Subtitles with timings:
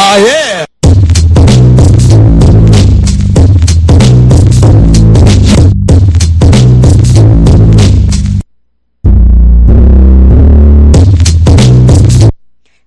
[0.00, 0.64] Oh yeah.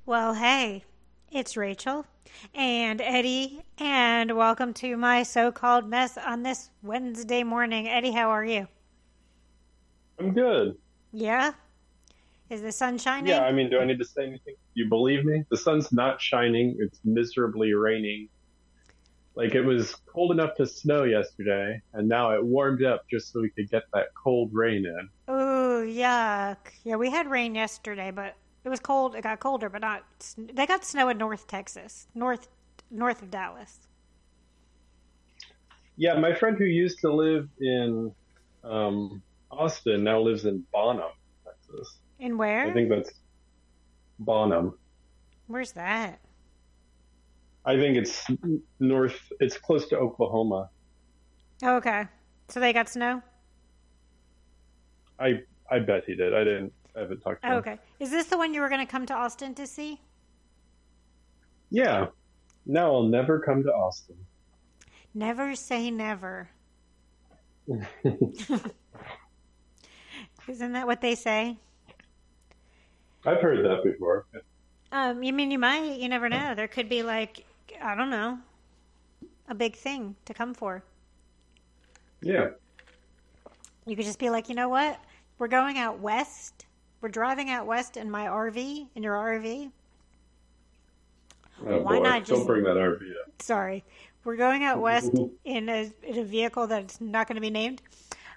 [0.06, 0.86] Well, hey,
[1.30, 2.06] it's Rachel
[2.56, 7.90] and Eddie, and welcome to my so called mess on this Wednesday morning.
[7.90, 8.70] Eddie, how are you?
[10.18, 10.78] I'm good.
[11.12, 11.52] Yeah?
[12.52, 13.30] Is the sun shining?
[13.30, 14.56] Yeah, I mean, do I need to say anything?
[14.74, 15.46] You believe me?
[15.50, 16.76] The sun's not shining.
[16.80, 18.28] It's miserably raining.
[19.36, 23.40] Like it was cold enough to snow yesterday, and now it warmed up just so
[23.40, 25.34] we could get that cold rain in.
[25.34, 26.58] Ooh, yuck.
[26.84, 29.16] Yeah, we had rain yesterday, but it was cold.
[29.16, 30.04] It got colder, but not.
[30.38, 32.50] They got snow in North Texas, north
[32.90, 33.80] north of Dallas.
[35.96, 38.14] Yeah, my friend who used to live in
[38.66, 41.12] um, Austin now lives in Bonham,
[41.46, 41.98] Texas.
[42.22, 42.68] In where?
[42.68, 43.12] I think that's
[44.20, 44.78] Bonham.
[45.48, 46.20] Where's that?
[47.66, 48.26] I think it's
[48.80, 49.20] north.
[49.40, 50.70] It's close to Oklahoma.
[51.64, 52.06] Oh, okay.
[52.48, 53.22] So they got snow.
[55.20, 56.34] I I bet he did.
[56.36, 56.72] I didn't.
[56.96, 57.58] I haven't talked to Oh, him.
[57.60, 57.80] okay.
[58.00, 60.00] Is this the one you were going to come to Austin to see?
[61.72, 62.08] Yeah.
[62.68, 64.18] Now I'll never come to Austin.
[65.16, 66.50] Never say never.
[70.48, 71.58] Isn't that what they say?
[73.26, 74.26] I've heard that before.
[74.92, 75.98] Um, you mean you might?
[76.00, 76.54] You never know.
[76.56, 77.46] There could be like
[77.82, 78.38] I don't know,
[79.48, 80.84] a big thing to come for.
[82.22, 82.50] Yeah.
[83.86, 85.00] You could just be like, you know what?
[85.40, 86.66] We're going out west.
[87.02, 89.72] We're driving out west in my RV, in your RV.
[91.66, 92.04] Oh, Why boy.
[92.04, 93.42] not just- Don't bring that RV up.
[93.42, 93.84] Sorry,
[94.24, 95.12] we're going out west
[95.46, 97.82] in a in a vehicle that's not going to be named.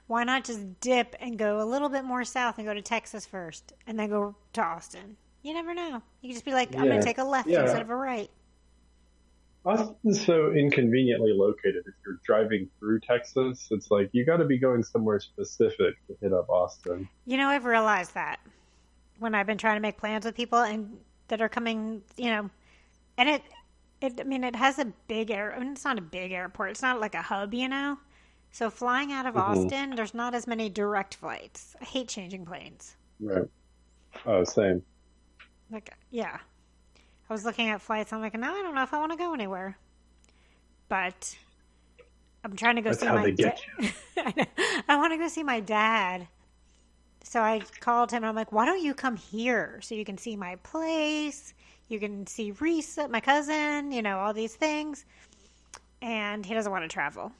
[0.07, 3.25] Why not just dip and go a little bit more south and go to Texas
[3.27, 5.17] first, and then go to Austin?
[5.43, 6.03] You never know.
[6.21, 7.63] You could just be like, I'm going to take a left Yeah.
[7.63, 8.31] instead of a right.
[9.65, 11.85] Austin's so inconveniently located.
[11.87, 16.17] If you're driving through Texas, it's like you got to be going somewhere specific to
[16.21, 17.09] hit up Austin.
[17.25, 18.41] You know, I've realized that
[19.19, 20.99] when I've been trying to make plans with people and
[21.29, 22.51] that are coming, you know,
[23.17, 23.43] and it,
[24.03, 25.55] it, I mean, it has a big air.
[25.55, 26.71] I mean, it's not a big airport.
[26.73, 27.97] It's not like a hub, you know.
[28.55, 29.65] So flying out of mm-hmm.
[29.65, 31.75] Austin, there's not as many direct flights.
[31.81, 32.95] I hate changing planes.
[33.19, 33.49] Right.
[34.27, 34.81] Oh, same.
[35.73, 36.39] Like, yeah,
[37.29, 38.13] I was looking at flights.
[38.13, 39.77] I'm like, no, I don't know if I want to go anywhere.
[40.89, 41.37] But
[42.45, 43.89] I'm trying to go That's see my they get da-
[44.19, 44.47] I.
[44.89, 46.29] I want to go see my dad.
[47.25, 48.19] So I called him.
[48.19, 51.55] and I'm like, why don't you come here so you can see my place?
[51.89, 53.91] You can see Reese, my cousin.
[53.91, 55.07] You know all these things.
[56.03, 57.33] And he doesn't want to travel.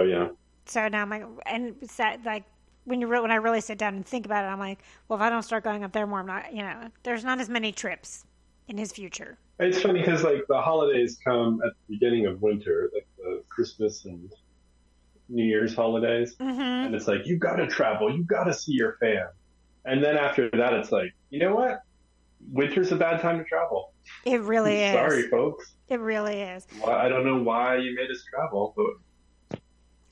[0.00, 0.28] Oh yeah.
[0.66, 2.44] So now I'm like, and that, like
[2.84, 5.18] when you re- when I really sit down and think about it, I'm like, well,
[5.18, 6.52] if I don't start going up there more, I'm not.
[6.52, 8.24] You know, there's not as many trips
[8.68, 9.36] in his future.
[9.58, 14.06] It's funny because like the holidays come at the beginning of winter, like the Christmas
[14.06, 14.32] and
[15.28, 16.60] New Year's holidays, Mm-hmm.
[16.60, 19.28] and it's like you got to travel, you got to see your fam,
[19.84, 21.82] and then after that, it's like you know what?
[22.50, 23.92] Winter's a bad time to travel.
[24.24, 24.94] It really is.
[24.94, 25.74] Sorry, folks.
[25.88, 26.66] It really is.
[26.80, 28.86] Why, I don't know why you made us travel, but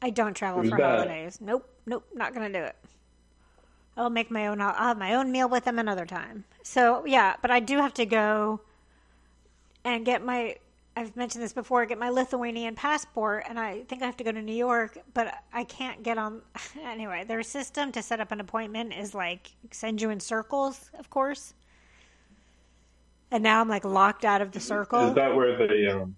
[0.00, 1.00] I don't travel for bad.
[1.00, 1.38] holidays.
[1.40, 2.76] Nope, nope, not gonna do it.
[3.96, 4.60] I'll make my own.
[4.60, 6.44] I'll have my own meal with them another time.
[6.62, 8.60] So yeah, but I do have to go
[9.84, 10.56] and get my.
[10.96, 11.84] I've mentioned this before.
[11.84, 15.34] Get my Lithuanian passport, and I think I have to go to New York, but
[15.52, 16.42] I can't get on.
[16.84, 21.10] Anyway, their system to set up an appointment is like send you in circles, of
[21.10, 21.54] course.
[23.30, 25.08] And now I'm like locked out of the circle.
[25.08, 26.16] is that where the um,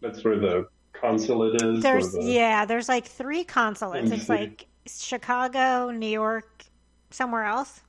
[0.00, 0.68] that's where the
[1.02, 1.82] consulate is?
[1.82, 4.10] There's the, yeah, there's like three consulates.
[4.10, 6.64] It's like Chicago, New York,
[7.10, 7.82] somewhere else.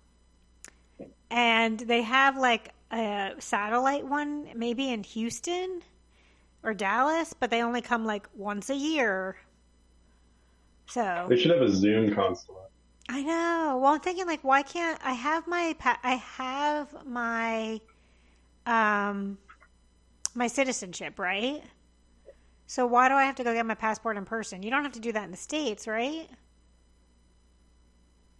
[1.29, 5.81] And they have like a satellite one maybe in Houston
[6.63, 9.38] or Dallas, but they only come like once a year.
[10.88, 12.59] So They should have a Zoom consulate.
[13.09, 13.80] I know.
[13.81, 17.81] Well, I'm thinking like, why can't I have my I have my
[18.66, 19.38] um
[20.36, 21.63] my citizenship, right?
[22.68, 24.63] So why do I have to go get my passport in person?
[24.63, 26.27] You don't have to do that in the states, right?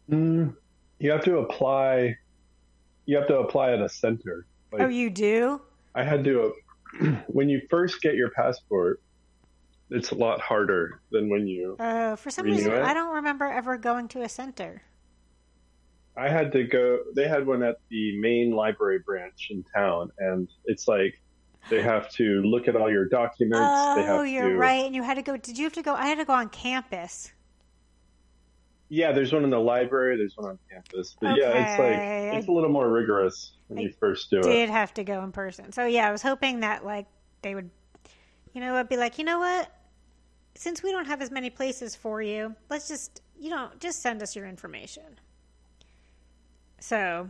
[0.10, 0.56] Mm,
[1.00, 2.18] you have to apply.
[3.06, 4.46] You have to apply at a center.
[4.72, 5.62] Like, oh, you do?
[5.96, 6.54] I had to.
[7.28, 9.02] when you first get your passport,
[9.90, 11.76] it's a lot harder than when you.
[11.80, 12.81] Uh, for some reason, it?
[12.81, 14.81] I don't remember ever going to a center.
[16.16, 17.00] I had to go.
[17.16, 21.19] They had one at the main library branch in town, and it's like
[21.69, 23.57] they have to look at all your documents.
[23.95, 24.86] they oh, have Oh, you're to, right.
[24.86, 25.38] And you had to go.
[25.38, 25.94] Did you have to go?
[25.94, 27.31] I had to go on campus.
[28.89, 30.18] Yeah, there's one in the library.
[30.18, 31.15] There's one on campus.
[31.19, 34.44] But yeah, it's like it's a little more rigorous when you first do it.
[34.44, 35.71] Did have to go in person.
[35.71, 37.07] So yeah, I was hoping that like
[37.42, 37.69] they would,
[38.54, 39.71] you know, I'd be like, you know what?
[40.56, 44.21] Since we don't have as many places for you, let's just you know just send
[44.21, 45.19] us your information.
[46.80, 47.30] So,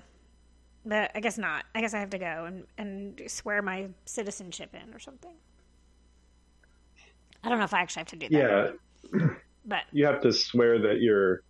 [0.86, 1.66] but I guess not.
[1.74, 5.36] I guess I have to go and and swear my citizenship in or something.
[7.44, 8.76] I don't know if I actually have to do that.
[9.12, 9.28] Yeah,
[9.66, 11.44] But you have to swear that you're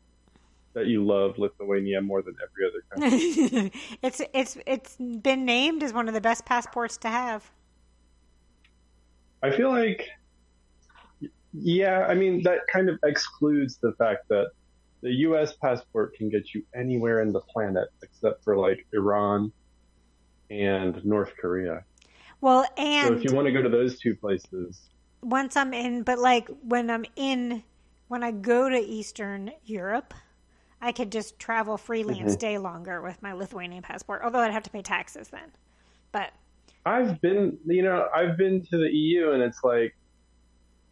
[0.74, 3.72] that you love Lithuania more than every other country.
[4.02, 7.50] it's it's it's been named as one of the best passports to have.
[9.42, 10.08] I feel like,
[11.54, 14.52] yeah, I mean that kind of excludes the fact that
[15.04, 15.54] the U.S.
[15.62, 19.52] passport can get you anywhere in the planet except for like Iran
[20.50, 21.84] and North Korea.
[22.40, 24.82] Well, and So if you want to go to those two places,
[25.22, 27.64] once I'm in, but like when I'm in,
[28.08, 30.14] when I go to Eastern Europe,
[30.82, 32.24] I could just travel freely Mm-hmm.
[32.24, 34.22] and stay longer with my Lithuanian passport.
[34.24, 35.52] Although I'd have to pay taxes then.
[36.14, 36.32] But
[36.86, 39.96] I've been, you know, I've been to the EU and it's like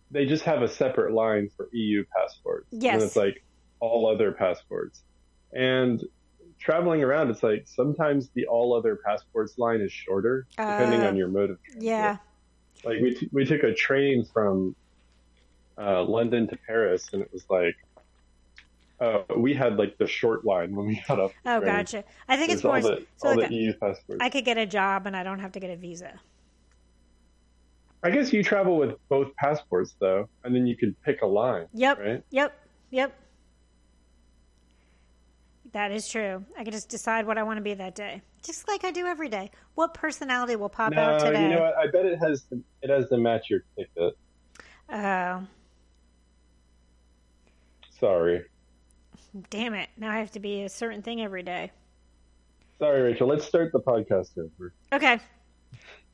[0.10, 2.68] they just have a separate line for EU passports.
[2.72, 2.94] Yes.
[2.94, 3.44] And it's like
[3.82, 5.02] all other passports.
[5.54, 6.02] And
[6.60, 11.18] traveling around, it's like sometimes the all other passports line is shorter depending Uh, on
[11.18, 11.84] your mode of transit.
[11.84, 12.18] yeah,
[12.86, 14.76] Like we, t- we took a train from
[15.78, 17.76] uh, London to Paris and it was like,
[19.02, 21.32] uh, we had like the short line when we got up.
[21.48, 21.72] oh train.
[21.76, 22.04] gotcha.
[22.30, 24.20] I think it's more all the, so all like the EU passports.
[24.22, 26.20] I could get a job and I don't have to get a visa.
[28.04, 31.68] I guess you travel with both passports though, and then you can pick a line,
[31.74, 32.24] Yep, right?
[32.32, 32.60] yep,
[32.92, 33.16] yep.
[35.74, 36.44] That is true.
[36.58, 39.06] I could just decide what I want to be that day, just like I do
[39.06, 39.52] every day.
[39.76, 41.44] What personality will pop No, out today?
[41.44, 41.76] you know what?
[41.78, 44.18] I bet it has to, it has to match your ticket.
[44.92, 45.44] Oh,
[48.00, 48.44] Sorry,
[49.52, 49.90] damn it!
[49.96, 51.72] Now I have to be a certain thing every day.
[52.80, 53.28] sorry, Rachel.
[53.28, 54.74] Let's start the podcast over.
[54.92, 55.20] Okay.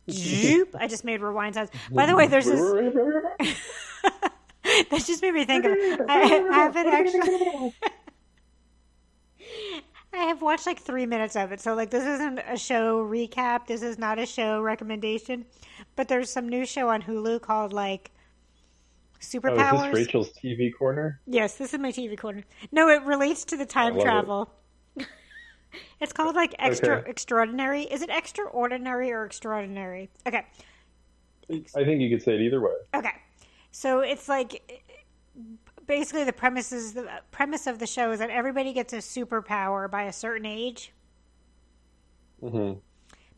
[0.09, 0.75] Zoop.
[0.77, 1.69] I just made rewind sounds.
[1.91, 2.59] By the way, there's this.
[3.39, 5.71] that just made me think of.
[6.09, 7.73] I, I haven't actually.
[10.17, 13.67] I have watched like three minutes of it, so like this isn't a show recap.
[13.67, 15.45] This is not a show recommendation,
[15.95, 19.91] but there's some new show on Hulu called like Oh, is Superpowers.
[19.91, 21.19] this Rachel's TV corner?
[21.25, 22.43] Yes, this is my TV corner.
[22.71, 24.03] No, it relates to the time love it.
[24.03, 24.53] travel.
[25.99, 27.09] it's called like extra Okay.
[27.09, 27.83] extraordinary.
[27.83, 30.09] Is it extraordinary or extraordinary?
[30.27, 30.45] Okay.
[31.49, 32.73] I think you could say it either way.
[32.95, 33.13] Okay.
[33.71, 34.83] So it's like
[35.87, 39.89] basically the premise is the premise of the show is that everybody gets a superpower
[39.89, 40.93] by a certain age,
[42.41, 42.73] hmm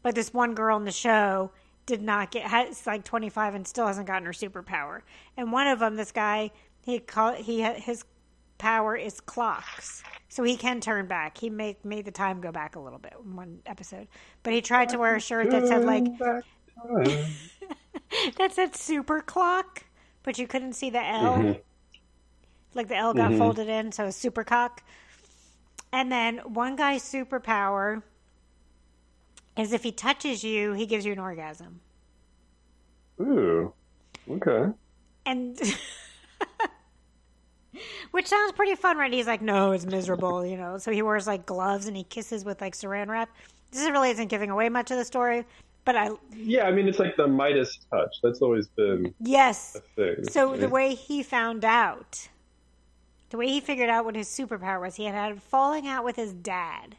[0.02, 1.52] but this one girl in the show
[1.86, 5.02] did not get has like 25 and still hasn't gotten her superpower.
[5.38, 6.52] And one of them this guy
[6.86, 8.06] he call he his
[8.58, 10.04] power is clocks.
[10.30, 11.38] So he can turn back.
[11.40, 14.08] He made made the time go back a little bit in one episode.
[14.44, 16.08] But he tried to wear a shirt that said like
[18.38, 19.84] that said super clock,
[20.24, 21.44] but you couldn't see the L.
[21.44, 21.62] Mhm.
[22.74, 23.38] Like the L got Mhm.
[23.38, 24.84] folded in, so super cock.
[25.92, 28.04] And then one guy's superpower
[29.58, 31.82] is if he touches you, he gives you an orgasm.
[33.20, 33.74] Ooh,
[34.30, 34.72] okay.
[35.26, 35.60] And
[38.12, 39.12] which sounds pretty fun, right?
[39.12, 40.78] He's like, no, it's miserable, you know.
[40.78, 43.30] So he wears like gloves and he kisses with like saran wrap.
[43.72, 45.46] This really isn't giving away much of the story,
[45.86, 48.16] but I Yeah, I mean it's like the Midas touch.
[48.24, 49.76] That's always been yes.
[49.76, 50.24] a thing.
[50.30, 52.30] So the way he found out,
[53.30, 56.04] the way he figured out what his superpower was, he had had a falling out
[56.04, 56.96] with his dad,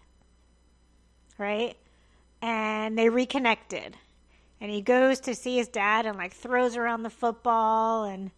[1.39, 1.77] right?
[2.43, 3.97] And they reconnected,
[4.61, 8.31] and he goes to see his dad and like throws around the football and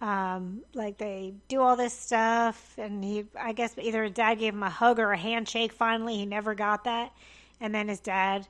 [0.00, 2.74] um, like they do all this stuff.
[2.76, 5.72] And he, I guess, either his dad gave him a hug or a handshake.
[5.72, 7.12] Finally, he never got that,
[7.60, 8.46] and then his dad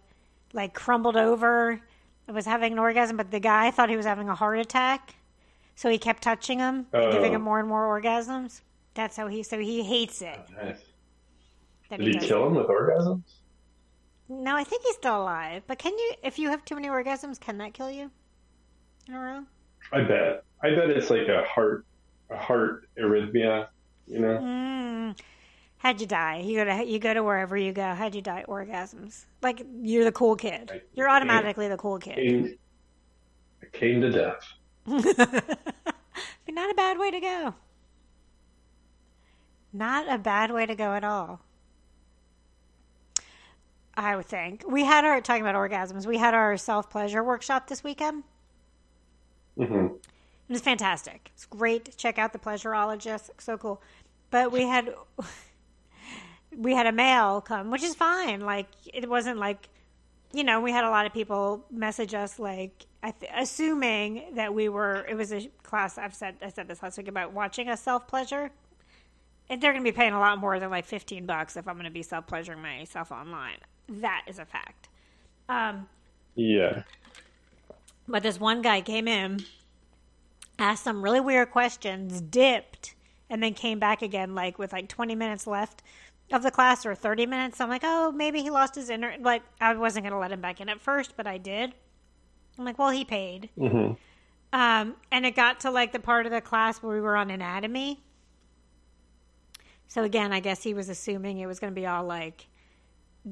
[0.52, 1.80] like crumbled over
[2.26, 5.14] and was having an orgasm, but the guy thought he was having a heart attack.
[5.74, 7.36] So he kept touching him and giving Oh.
[7.36, 8.62] him more and more orgasms.
[8.96, 9.42] That's how he.
[9.42, 10.38] So he hates it.
[10.60, 10.78] Nice.
[11.90, 13.22] Did he does kill him with orgasms?
[14.28, 15.62] No, I think he's still alive.
[15.68, 18.10] But can you, if you have too many orgasms, can that kill you
[19.06, 19.44] in a row?
[19.92, 20.42] I bet.
[20.64, 21.86] I bet it's like a heart,
[22.30, 23.68] a heart arrhythmia.
[24.08, 24.38] You know.
[24.38, 25.18] Mm.
[25.78, 26.38] How'd you die?
[26.40, 27.94] You go to you go to wherever you go.
[27.94, 28.44] How'd you die?
[28.48, 29.26] Orgasms.
[29.42, 30.70] Like you're the cool kid.
[30.72, 32.16] I- You're automatically the cool kid.
[32.16, 32.58] Came,
[33.72, 34.40] came to death.
[34.86, 37.54] Not a bad way to go.
[39.76, 41.40] Not a bad way to go at all.
[43.94, 44.64] I would think.
[44.68, 46.06] We had our talking about orgasms.
[46.06, 48.24] We had our self pleasure workshop this weekend.
[49.56, 51.30] hmm It was fantastic.
[51.34, 51.96] It's great.
[51.96, 53.30] Check out the pleasureologist.
[53.38, 53.82] So cool.
[54.30, 54.94] but we had
[56.56, 58.40] we had a male come, which is fine.
[58.40, 59.68] Like it wasn't like
[60.32, 64.68] you know we had a lot of people message us like th- assuming that we
[64.68, 65.06] were.
[65.08, 65.98] It was a class.
[65.98, 68.50] I've said I said this last week about watching a self pleasure.
[69.48, 71.74] And they're going to be paying a lot more than like fifteen bucks if I'm
[71.74, 73.58] going to be self pleasuring myself online.
[73.88, 74.88] That is a fact.
[75.48, 75.88] Um,
[76.34, 76.82] Yeah.
[78.08, 79.44] but this one guy came in,
[80.58, 82.94] asked some really weird questions, dipped,
[83.30, 85.82] and then came back again, like with like 20 minutes left
[86.32, 87.60] of the class or 30 minutes.
[87.60, 89.22] I'm like, oh, maybe he lost his internet.
[89.22, 91.72] Like, I wasn't going to let him back in at first, but I did.
[92.58, 93.50] I'm like, well, he paid.
[93.56, 93.92] hmm
[94.52, 97.30] Um, and it got to like the part of the class where we were on
[97.30, 98.00] anatomy.
[99.88, 102.48] So again, I guess he was assuming it was going to be all like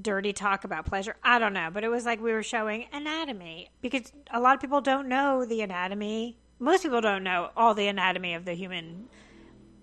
[0.00, 1.16] dirty talk about pleasure.
[1.22, 4.60] I don't know, but it was like we were showing anatomy because a lot of
[4.60, 6.36] people don't know the anatomy.
[6.58, 9.08] Most people don't know all the anatomy of the human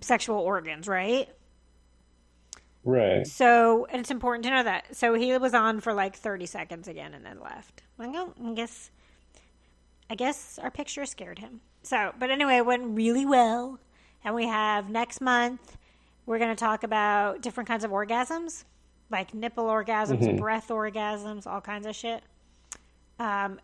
[0.02, 1.30] sexual organs, right?
[2.84, 3.28] Right.
[3.28, 4.96] So, and it's important to know that.
[4.96, 7.84] So he was on for like 30 seconds again and then left.
[7.98, 8.90] Like, oh, I guess,
[10.10, 11.62] I guess our picture scared him.
[11.84, 13.80] So, but anyway, it went really well.
[14.24, 15.78] And we have next month,
[16.26, 18.64] we're going to talk about different kinds of orgasms,
[19.10, 22.24] like nipple orgasms, breath orgasms, all kinds of shit.
[23.20, 23.60] Um,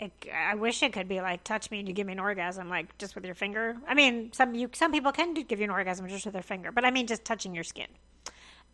[0.00, 2.68] it, I wish it could be like touch me and you give me an orgasm,
[2.68, 3.76] like just with your finger.
[3.86, 6.42] I mean, some you some people can do, give you an orgasm just with their
[6.42, 7.88] finger, but I mean just touching your skin.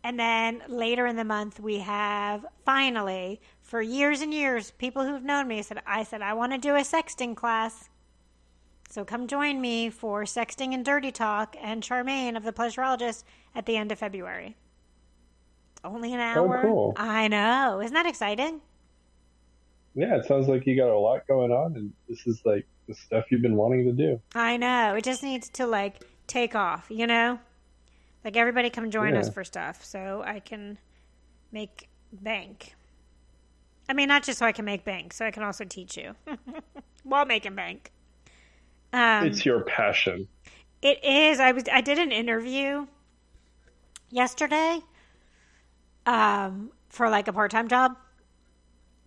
[0.03, 5.23] And then later in the month, we have finally, for years and years, people who've
[5.23, 7.89] known me said, I said, I want to do a sexting class.
[8.91, 13.23] So come join me for Sexting and Dirty Talk and Charmaine of the Pleasurologist
[13.55, 14.57] at the end of February.
[15.81, 16.61] Only an Oh, hour.
[16.61, 16.93] cool.
[16.97, 17.79] I know.
[17.81, 18.59] Isn't that exciting?
[19.95, 22.93] Yeah, it sounds like you got a lot going on, and this is like the
[22.93, 24.21] stuff you've been wanting to do.
[24.35, 24.95] I know.
[24.95, 27.39] It just needs to like take off, you know?
[28.25, 30.77] Like everybody come join us for stuff so I can
[31.53, 32.75] make bank.
[33.87, 36.13] I mean, not just so I can make bank, so I can also teach you
[37.03, 37.91] while making bank.
[38.93, 40.27] Um, It's your passion.
[40.81, 41.39] it is.
[41.39, 41.63] I was.
[41.71, 42.87] I did an interview
[44.09, 44.79] yesterday,
[46.05, 47.95] um, for like a part time job,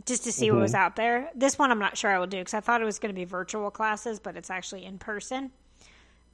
[0.06, 1.30] just to see what was out there.
[1.34, 3.18] This one I'm not sure I will do because I thought it was going to
[3.18, 5.50] be virtual classes, but it's actually in person.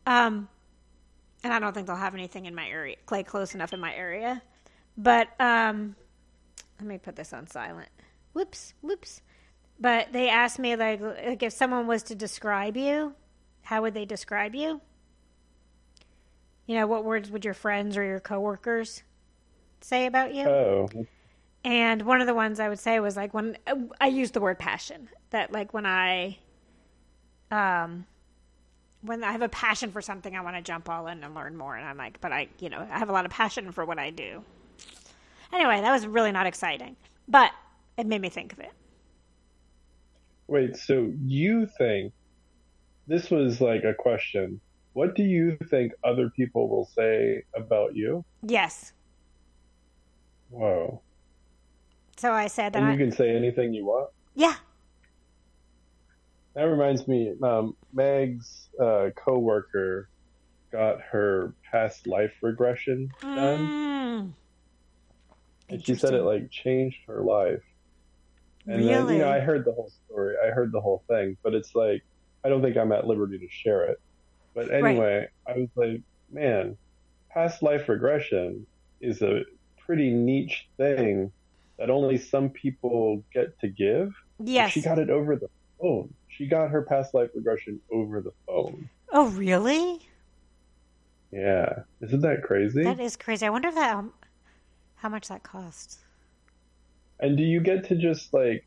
[0.07, 0.49] Um,
[1.43, 3.95] and I don't think they'll have anything in my area, like close enough in my
[3.95, 4.43] area.
[4.97, 5.97] But um,
[6.79, 7.89] let me put this on silent.
[8.33, 9.23] Whoops, whoops.
[9.79, 13.15] But they asked me like, like if someone was to describe you,
[13.63, 14.81] how would they describe you?
[16.67, 19.03] You know, what words would your friends or your coworkers
[19.81, 20.45] say about you?
[20.45, 20.89] Oh,
[21.65, 23.57] And one of the ones I would say was like when
[24.01, 25.09] I used the word passion.
[25.31, 26.39] That like when I,
[27.51, 28.07] um,
[29.03, 31.57] when I have a passion for something, I want to jump all in and learn
[31.57, 31.77] more.
[31.77, 33.99] And I'm like, but I, you know, I have a lot of passion for what
[33.99, 34.45] I do.
[35.53, 36.97] Anyway, that was really not exciting,
[37.29, 37.53] but
[37.97, 38.73] it made me think of it.
[40.49, 40.77] wait.
[40.77, 42.13] So you think
[43.07, 44.61] this was like a question?
[44.93, 48.25] What do you think other people will say about you?
[48.43, 48.93] Yes.
[50.51, 51.01] Whoa.
[52.17, 52.79] So I said that.
[52.81, 54.11] And I, you can say anything you want.
[54.35, 54.55] yeah.
[56.55, 60.09] That reminds me, um, Meg's uh, coworker
[60.73, 64.33] got her past life regression done, Mm.
[65.69, 67.63] and she said it like changed her life.
[68.67, 69.15] And then, Really?
[69.15, 70.35] you know, I heard the whole story.
[70.45, 72.03] I heard the whole thing, but it's like
[72.45, 74.01] I don't think I'm at liberty to share it.
[74.55, 76.77] But anyway, I was like, man,
[77.31, 78.67] past life regression
[79.01, 79.43] is a
[79.79, 81.33] pretty niche thing
[81.79, 84.15] that only some people get to give.
[84.39, 84.73] Yes.
[84.73, 85.49] She got it over the
[85.81, 86.13] phone.
[86.29, 88.89] She got her past life regression over the phone.
[89.13, 90.01] oh, really?
[91.31, 91.81] Yeah.
[92.01, 92.83] Isn't that crazy?
[92.83, 93.47] That is crazy.
[93.47, 94.13] I wonder if that um,
[94.97, 95.99] how much that costs.
[97.21, 98.67] And do you get to just like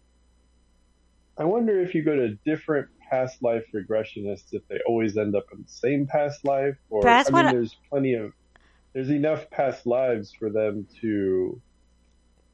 [1.38, 5.46] I wonder if you go to different past life regressionists if they always end up
[5.54, 8.34] in the same past life or That's I mean there's plenty of
[8.94, 11.62] there's enough past lives for them to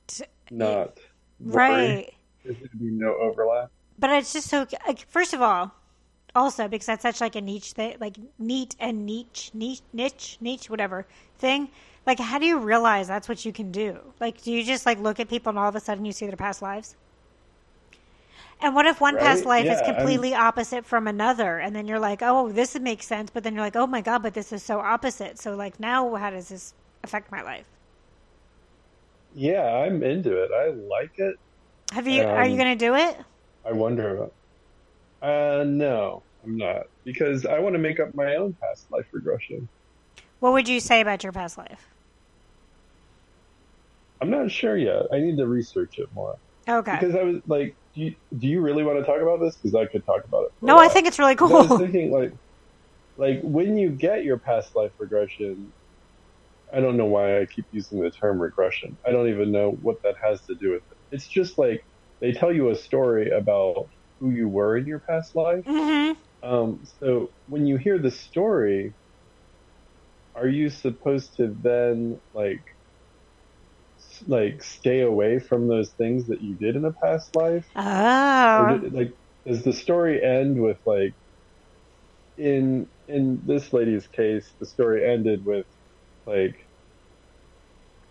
[0.07, 0.99] T- not.
[1.39, 2.13] Right.
[2.43, 3.71] There's going to be no overlap.
[3.97, 4.65] But it's just so.
[4.87, 5.71] Like, first of all,
[6.35, 10.69] also because that's such like a niche thing, like neat and niche, niche, niche, niche,
[10.69, 11.05] whatever
[11.37, 11.69] thing.
[12.05, 13.99] Like, how do you realize that's what you can do?
[14.19, 16.25] Like, do you just like look at people and all of a sudden you see
[16.25, 16.95] their past lives?
[18.61, 19.63] And what if one past Right?
[19.63, 23.05] life is Yeah, I'm- completely opposite from another, and then you're like, oh, this makes
[23.07, 25.39] sense, but then you're like, oh my god, but this is so opposite.
[25.39, 26.73] So like now, how does this
[27.03, 27.65] affect my life?
[29.33, 30.51] Yeah, I'm into it.
[30.51, 31.35] I like it.
[31.93, 32.23] Have you?
[32.23, 33.17] are you Um, going to do it?
[33.65, 34.33] I wonder about.
[35.21, 39.67] Uh, no, I'm not because I want to make up my own past life regression.
[40.39, 41.87] What would you say about your past life?
[44.21, 45.03] I'm not sure yet.
[45.13, 46.37] I need to research it more.
[46.69, 46.97] Okay.
[46.99, 49.57] Because I was like, do you, do you really want to talk about this?
[49.57, 50.51] Because I could talk about it.
[50.61, 51.55] no, I think it's really cool.
[51.55, 52.31] I was thinking like,
[53.17, 55.73] like when you get your past life regression,
[56.73, 58.97] I don't know why I keep using the term regression.
[59.05, 60.97] I don't even know what that has to do with it.
[61.11, 61.81] It's just like
[62.21, 63.87] they tell you a story about
[64.19, 65.63] who you were in your past life.
[65.65, 66.11] hmm
[66.43, 68.95] Um, so when you hear the story,
[70.35, 72.63] are you supposed to then like
[74.27, 77.67] like stay away from those things that you did in a past life?
[77.75, 78.81] Oh.
[78.81, 79.13] did, like,
[79.45, 81.15] does the story end with like,
[82.37, 85.65] in in this lady's case, the story ended with
[86.25, 86.55] like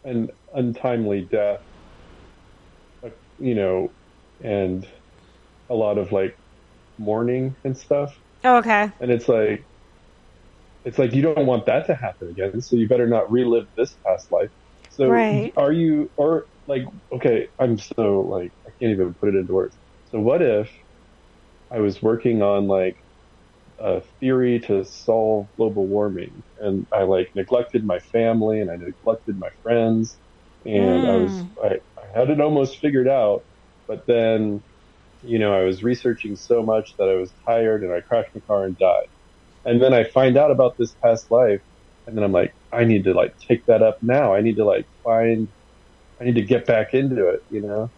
[0.04, 1.60] an untimely death,
[3.04, 3.94] uh, you know,
[4.40, 4.86] and
[5.70, 6.36] a lot of like
[6.98, 8.14] mourning and stuff.
[8.44, 8.92] Oh, Okay.
[9.00, 9.68] And it's like,
[10.84, 13.96] it's like you don't want that to happen again, so you better not relive this
[14.06, 14.50] past life.
[14.98, 15.54] So Right.
[15.56, 19.76] are you, or like, okay, I'm so like, I can't even put it into words.
[20.06, 20.70] So what if
[21.70, 22.96] I was working on like
[23.78, 29.38] a theory to solve global warming and I like neglected my family and I neglected
[29.38, 30.18] my friends
[30.64, 31.58] and I was, hmm.
[31.62, 33.42] I, I had it almost figured out,
[33.88, 34.64] but then,
[35.22, 38.42] you know, I was researching so much that I was tired and I crashed my
[38.48, 39.08] car and died.
[39.64, 41.60] And then I find out about this past life
[42.08, 44.34] and then I'm like, I need to like take that up now.
[44.34, 45.46] I need to like find,
[46.20, 47.90] I need to get back into it, you know?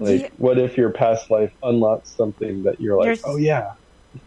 [0.00, 0.28] Like, Yeah.
[0.38, 3.74] what if your past life unlocks something that you're like, oh yeah,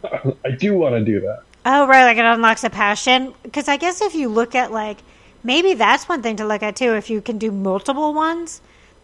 [0.46, 1.44] I do want to do that.
[1.66, 2.06] Oh, right.
[2.06, 3.34] Like it unlocks a passion.
[3.44, 5.00] Because I guess if you look at like,
[5.44, 6.94] maybe that's one thing to look at too.
[6.94, 8.62] If you can do multiple ones,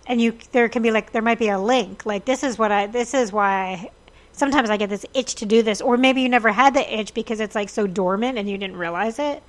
[0.07, 2.05] and you there can be like there might be a link.
[2.05, 2.87] Like this is what I.
[2.87, 3.91] This is why.
[4.39, 7.13] Sometimes I get this itch to do this, or maybe you never had the itch
[7.13, 9.43] because it's like so dormant and you didn't realize it,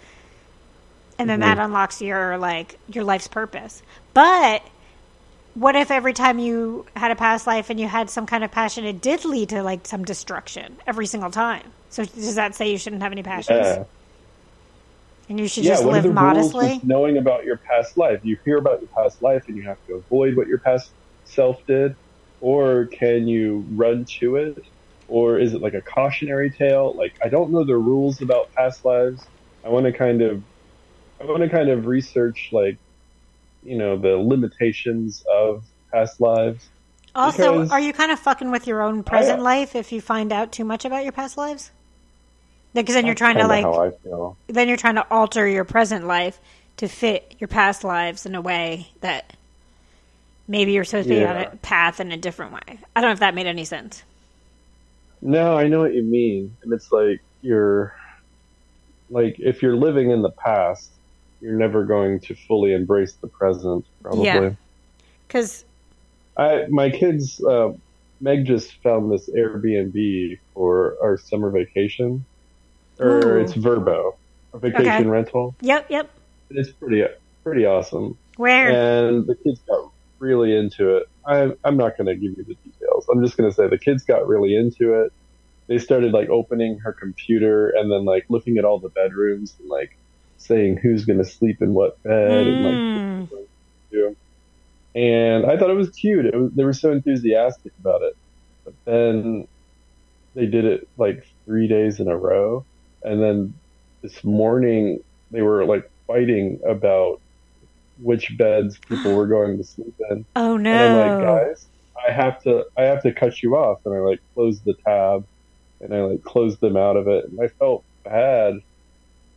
[1.17, 1.67] and then that mm-hmm.
[1.67, 3.85] unlocks your like your life's purpose.
[4.15, 4.65] But
[5.55, 8.51] what if every time you had a past life and you had some kind of
[8.51, 11.71] passion, it did lead to like some destruction every single time?
[11.91, 13.85] So does that say you shouldn't have any passions Yeah.
[15.29, 16.81] and you should yeah, just live modestly?
[16.83, 18.21] knowing about your past life?
[18.25, 20.91] You hear about your past life and you have to avoid what your past
[21.27, 21.95] self did,
[22.41, 24.65] or can you run to it?
[25.11, 26.95] Or is it like a cautionary tale?
[26.95, 29.27] Like I don't know the rules about past lives.
[29.65, 30.43] I want to kind of,
[31.21, 32.79] I want to kind of research like,
[33.63, 36.67] you know, the limitations of past lives.
[37.15, 40.01] Also, because are you kind of fucking with your own present I- life if you
[40.01, 41.71] find out too much about your past lives?
[42.73, 44.37] Because then you're trying to like, how I feel.
[44.47, 46.39] then you're trying to alter your present life
[46.77, 49.33] to fit your past lives in a way that
[50.47, 52.79] maybe you're supposed to be on a path in a different way.
[52.95, 54.05] I don't know if that made any sense.
[55.23, 56.57] No, I know what you mean.
[56.63, 57.95] And it's like you're
[59.11, 60.91] like if you're living in the past,
[61.41, 64.25] you're never going to fully embrace the present, probably.
[64.25, 64.51] Yeah.
[65.27, 65.65] Because
[66.37, 67.73] I my kids uh,
[68.21, 72.25] Meg just found this Airbnb for our summer vacation.
[72.99, 73.41] Or Ooh.
[73.41, 74.15] it's Vrbo,
[74.53, 75.05] a vacation Okay.
[75.07, 75.55] rental.
[75.63, 76.11] yep, yep.
[76.51, 77.05] It's pretty
[77.43, 78.17] pretty awesome.
[78.37, 78.71] Where?
[78.71, 81.09] and the kids got really into it.
[81.27, 82.80] I, I'm not going to give you the details.
[83.13, 85.13] I'm just going to say the kids got really into it.
[85.69, 89.69] They started like opening her computer and then like looking at all the bedrooms and
[89.71, 89.91] like
[90.39, 93.47] saying who's going to sleep in what bed and like Mm.
[93.93, 94.15] do.
[94.95, 96.27] And I thought it was cute.
[96.27, 98.15] It was, they were so enthusiastic about it.
[98.65, 99.47] But then
[100.35, 102.67] they did it like three days in a row.
[103.03, 103.55] And then
[104.03, 107.19] this morning they were like fighting about
[107.99, 110.27] which beds people were going to sleep in.
[110.37, 110.71] oh no!
[110.71, 110.83] And!
[110.83, 111.69] I'm like, guys,
[112.09, 113.79] I have to, I have to cut you off.
[113.85, 115.25] And I like closed the tab
[115.81, 117.27] and I like closed them out of it.
[117.27, 118.55] And I felt bad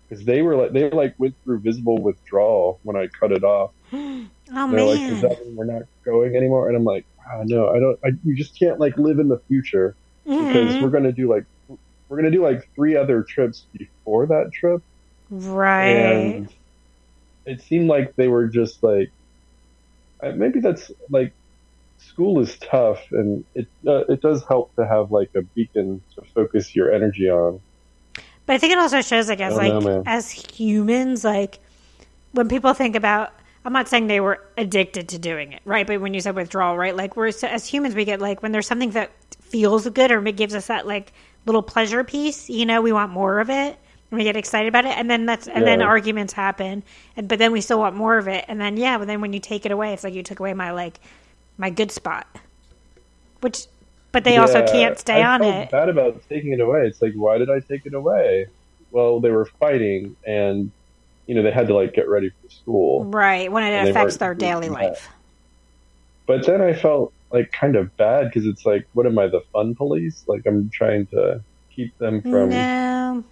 [0.10, 3.72] because they were like, they like went through visible withdrawal when I cut it off.
[3.94, 5.08] oh They're like, man!
[5.08, 6.68] does that mean we're not going anymore?
[6.68, 9.40] And I'm like, oh, no, I don't, I, you just can't like live in the
[9.48, 9.98] future
[10.38, 10.80] because Mhm.
[10.80, 11.44] we're going to do like,
[12.10, 14.82] we're going to do like three other trips before that trip.
[15.30, 16.44] right.
[16.46, 16.50] And
[17.46, 19.10] it seemed like they were just like,
[20.36, 21.34] maybe that's like,
[22.14, 26.22] school is tough and it, uh, it does help to have like a beacon to
[26.34, 27.60] focus your energy on.
[28.46, 31.60] But I think it also shows, like, as I don't like know, as humans, like
[32.32, 33.34] when people think about.
[33.66, 35.88] I'm not saying they were addicted to doing it, right?
[35.88, 36.94] But when you said withdrawal, right?
[36.94, 40.28] Like we're so- as humans, we get like when there's something that feels good or
[40.28, 41.14] it gives us that like
[41.46, 42.50] little pleasure piece.
[42.50, 43.78] You know, we want more of it,
[44.12, 46.84] and we get excited about it, and then that's and then arguments happen,
[47.16, 49.32] and but then we still want more of it, and then yeah, but then when
[49.32, 51.00] you take it away, it's like you took away my like
[51.64, 52.28] my good spot,
[53.40, 53.68] which.
[54.12, 55.72] But they also can't stay I on felt it.
[55.72, 56.86] Bad about taking it away.
[56.86, 58.46] It's like, why did I take it away?
[58.92, 60.70] Well, they were fighting, and
[61.26, 63.06] you know, they had to like get ready for school.
[63.06, 64.74] Right, when it affects their daily that.
[64.74, 65.10] life.
[66.28, 69.42] But then I felt like kind of bad because it's like, what am I, the
[69.52, 70.26] fun police?
[70.28, 73.24] Like I'm trying to keep them from No.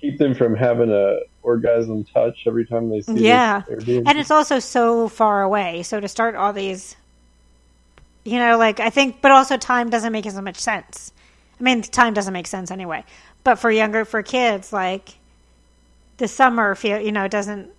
[0.00, 3.62] keep them from having a orgasm touch every time they see Yeah.
[3.68, 5.82] And it's also so far away.
[5.82, 6.96] So to start all these,
[8.28, 11.12] you know, like I think, but also time doesn't make as much sense.
[11.58, 13.04] I mean, time doesn't make sense anyway.
[13.44, 15.14] But for younger, for kids, like
[16.18, 17.70] the summer feel, you know, doesn't.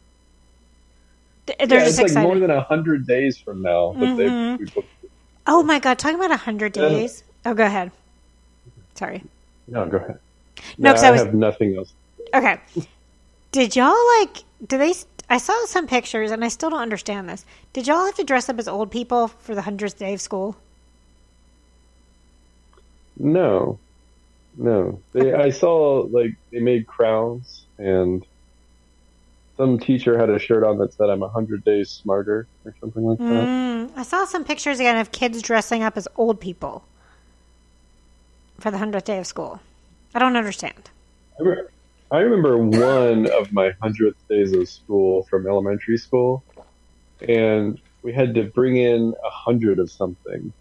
[1.46, 2.28] They're yeah, just it's like excited.
[2.28, 4.18] more than a hundred days from now Mhm.
[4.74, 4.82] they
[5.48, 6.90] oh my god, talking about a hundred Yeah.
[6.90, 7.24] days.
[7.46, 7.92] Oh, go ahead.
[8.96, 9.24] Sorry.
[9.68, 10.20] No, go ahead.
[10.78, 11.94] No, No, I, I was- have nothing else.
[12.34, 12.60] Okay.
[13.52, 14.44] Did y'all like?
[14.68, 14.94] Do they?
[15.30, 17.46] I saw some pictures, and I still don't understand this.
[17.74, 20.58] Did y'all have to dress up as old people for the hundredth day of school?
[23.18, 23.78] No,
[24.58, 25.02] no.
[25.12, 28.26] They, I saw like they made crowns, and
[29.58, 33.04] some teacher had a shirt on that said "I'm a hundred days smarter" or something
[33.04, 33.26] like that.
[33.26, 36.86] Mm, I saw some pictures again of kids dressing up as old people
[38.58, 39.60] for the hundredth day of school.
[40.16, 40.90] I don't understand.
[41.40, 41.64] I re-
[42.12, 46.44] I remember one of my hundredth days of school from elementary school,
[47.28, 50.52] and we had to bring in a hundred of something,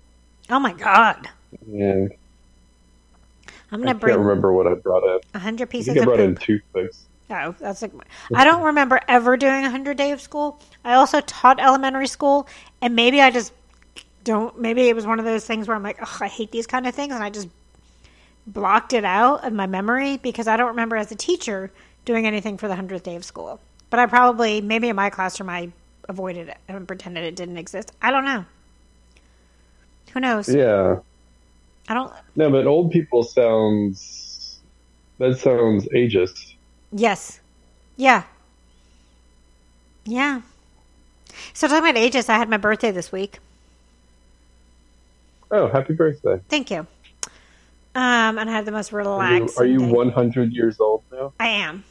[0.50, 1.28] Oh my god!
[1.66, 2.12] and
[3.72, 4.14] I'm gonna bring.
[4.14, 5.20] Can't remember what I brought in.
[5.34, 7.06] a hundred I pieces think I of brought in toothpicks.
[7.30, 7.92] Oh, that's like
[8.34, 10.60] I don't remember ever doing a hundred day of school.
[10.84, 12.46] I also taught elementary school,
[12.80, 13.52] and maybe I just
[14.24, 14.58] don't.
[14.58, 16.86] Maybe it was one of those things where I'm like, oh, I hate these kind
[16.86, 17.48] of things, and I just
[18.52, 21.70] blocked it out of my memory because I don't remember as a teacher
[22.04, 23.60] doing anything for the hundredth day of school.
[23.90, 25.70] But I probably, maybe in my classroom, I
[26.08, 27.92] avoided it and pretended it didn't exist.
[28.00, 28.44] I don't know.
[30.12, 30.48] Who knows?
[30.48, 30.98] Yeah.
[31.88, 32.12] I don't.
[32.36, 34.60] No, but old people sounds
[35.18, 36.54] that sounds ageist.
[36.92, 37.40] Yes.
[37.96, 38.22] Yeah.
[40.04, 40.42] Yeah.
[41.52, 43.38] So talking about ages, I had my birthday this week.
[45.50, 46.40] Oh, happy birthday!
[46.48, 46.86] Thank you.
[47.98, 48.92] Um, and I had the most
[49.58, 49.90] Are you, are you day.
[49.90, 51.32] 100 years old now?
[51.40, 51.82] I am.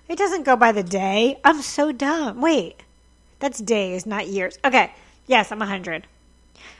[0.07, 1.37] It doesn't go by the day.
[1.43, 2.39] I'm so dumb.
[2.39, 2.83] Wait.
[3.39, 4.57] That's days, not years.
[4.63, 4.93] Okay.
[5.27, 6.07] Yes, I'm 100.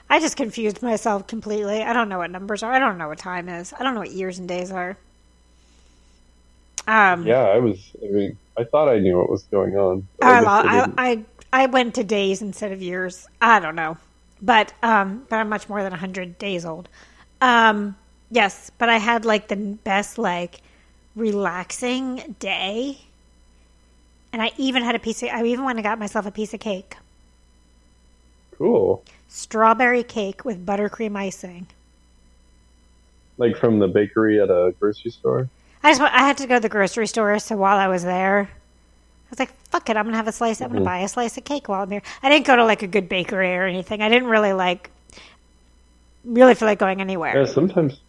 [0.09, 1.83] I just confused myself completely.
[1.83, 2.71] I don't know what numbers are.
[2.71, 3.73] I don't know what time is.
[3.77, 4.95] I don't know what years and days are.
[6.88, 7.41] Um, yeah.
[7.41, 7.91] I was.
[8.01, 10.08] I mean, I thought I knew what was going on.
[10.22, 10.91] I, I.
[10.98, 13.28] I I went to days instead of years.
[13.41, 13.98] I don't know,
[14.41, 16.89] but um, but I'm much more than hundred days old.
[17.41, 17.95] Um,
[18.30, 20.62] yes, but I had like the best like
[21.15, 23.00] relaxing day,
[24.32, 25.30] and I even had a piece of.
[25.30, 26.98] I even went and got myself a piece of cake,
[28.52, 29.04] cool.
[29.28, 31.67] strawberry cake with buttercream icing.
[33.38, 35.50] Like from the bakery at a grocery store.
[35.83, 38.49] I just I had to go to the grocery store, so while I was there,
[38.49, 40.61] I was like, "Fuck it, I'm gonna have a slice.
[40.61, 40.85] I'm gonna Mhm.
[40.85, 43.07] buy a slice of cake while I'm here." I didn't go to like a good
[43.07, 44.01] bakery or anything.
[44.01, 44.89] I didn't really like
[46.25, 47.37] really feel like going anywhere.
[47.39, 47.45] Yeah.
[47.45, 47.99] Sometimes.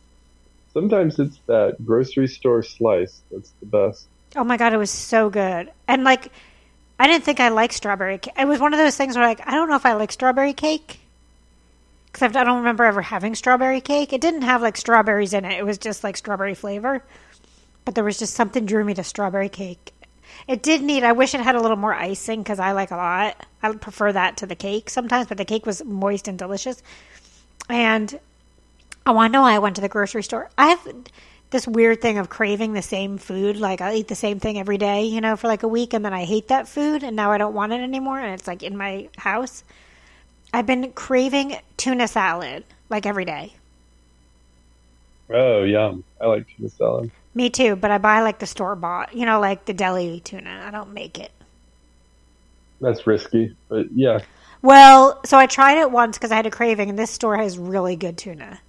[0.72, 4.06] Sometimes it's that grocery store slice that's the best.
[4.36, 6.30] Oh my god, it was so good, and like
[6.98, 8.18] I didn't think I liked strawberry.
[8.18, 8.34] cake.
[8.38, 10.52] It was one of those things where like I don't know if I like strawberry
[10.52, 11.00] cake
[12.12, 14.12] because I don't remember ever having strawberry cake.
[14.12, 15.58] It didn't have like strawberries in it.
[15.58, 17.02] It was just like strawberry flavor,
[17.84, 19.92] but there was just something drew me to strawberry cake.
[20.46, 21.04] It did need.
[21.04, 23.46] I wish it had a little more icing because I like a lot.
[23.62, 26.82] I prefer that to the cake sometimes, but the cake was moist and delicious.
[27.68, 28.18] And
[29.06, 29.44] oh, I know.
[29.44, 30.50] I went to the grocery store.
[30.56, 30.88] I have
[31.50, 33.56] this weird thing of craving the same food.
[33.56, 36.04] Like I'll eat the same thing every day, you know, for like a week, and
[36.04, 38.62] then I hate that food, and now I don't want it anymore, and it's like
[38.62, 39.64] in my house.
[40.52, 43.54] I've been craving tuna salad like every day.
[45.28, 46.02] Oh, yum!
[46.20, 47.10] I like tuna salad.
[47.34, 50.64] Me too, but I buy like the store bought, you know, like the deli tuna.
[50.66, 51.30] I don't make it.
[52.80, 54.20] That's risky, but yeah.
[54.62, 57.58] Well, so I tried it once because I had a craving, and this store has
[57.58, 58.60] really good tuna.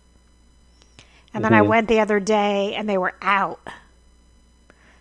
[1.34, 1.68] And then I Mhm.
[1.68, 3.60] went the other day, and they were out.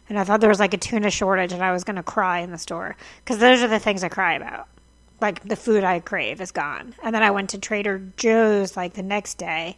[0.08, 2.38] And I thought there was like a tuna shortage, and I was going to cry
[2.38, 4.66] in the store because those are the things I cry about.
[5.20, 6.94] Like the food I crave is gone.
[7.02, 9.76] And then I went to Trader Joe's like the next day,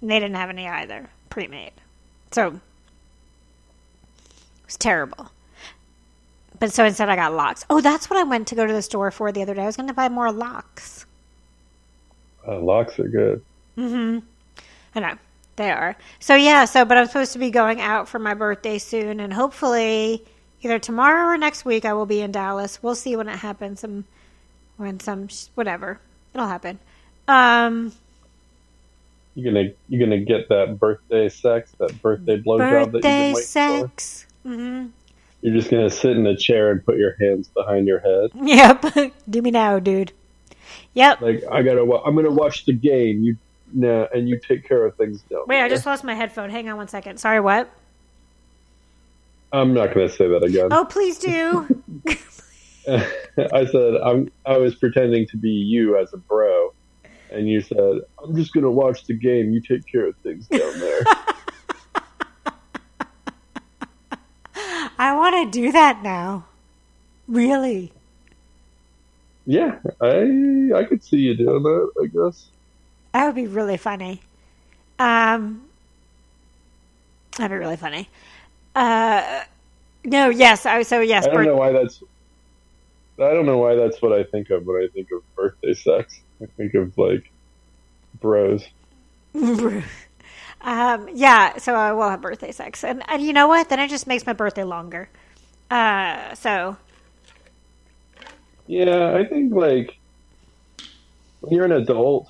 [0.00, 1.72] and they didn't have any either, pre-made.
[2.30, 2.54] So it
[4.70, 5.30] was terrible.
[6.60, 7.64] But so instead, I got lox.
[7.70, 9.62] Oh, that's what I went to go to the store for the other day.
[9.62, 11.06] I was going to buy more lox.
[12.46, 13.42] Uh, lox are good.
[13.76, 14.18] Mm-hmm.
[14.94, 15.14] I know
[15.56, 15.96] they are.
[16.20, 16.66] So yeah.
[16.66, 20.22] So, but I'm supposed to be going out for my birthday soon, and hopefully,
[20.62, 22.82] either tomorrow or next week, I will be in Dallas.
[22.82, 23.80] We'll see when it happens.
[23.80, 24.04] Some,
[24.76, 25.98] when some, whatever,
[26.34, 26.78] it'll happen.
[27.28, 27.92] Um,
[29.34, 33.32] You gonna you're gonna get that birthday sex, that birthday blowjob that you've been Birthday
[33.32, 33.90] waiting for?
[34.42, 34.54] Sex.
[34.56, 34.86] hmm
[35.40, 38.30] You're just gonna sit in a chair and put your hands behind your head.
[38.34, 39.12] Yep.
[39.30, 40.12] Do me now, dude.
[40.94, 41.20] Yep.
[41.20, 43.22] Like I gotta, wa- I'm gonna watch the game.
[43.22, 43.36] You
[43.72, 45.58] nah, and you take care of things down there.
[45.58, 46.50] Wait, I just lost my headphone.
[46.50, 47.18] Hang on one second.
[47.18, 47.70] Sorry, what?
[49.52, 50.68] I'm not gonna say that again.
[50.70, 51.82] Oh, please do.
[52.88, 54.30] I said I'm.
[54.46, 56.72] I was pretending to be you as a bro,
[57.30, 59.52] and you said I'm just gonna watch the game.
[59.52, 61.00] You take care of things down there.
[65.00, 66.44] I want to do that now.
[67.26, 67.90] Really?
[69.46, 71.90] yeah, I I could see you doing that.
[72.02, 72.50] I guess.
[73.14, 74.20] That would be really funny.
[74.98, 75.62] Um,
[77.38, 78.10] that'd be really funny.
[78.76, 79.44] Uh,
[80.04, 80.66] no, yes.
[80.66, 81.24] I so yes.
[81.24, 82.02] I don't birth- know why that's.
[83.18, 86.20] I don't know why that's what I think of when I think of birthday sex.
[86.42, 87.30] I think of like
[88.20, 88.64] bros.
[90.60, 91.58] um, yeah.
[91.58, 93.68] So I will have birthday sex, and and you know what?
[93.68, 95.08] Then it just makes my birthday longer.
[95.70, 96.76] Uh, so
[98.66, 99.98] Yeah, I think like
[101.40, 102.28] when you're an adult,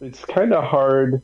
[0.00, 1.22] it's kind of hard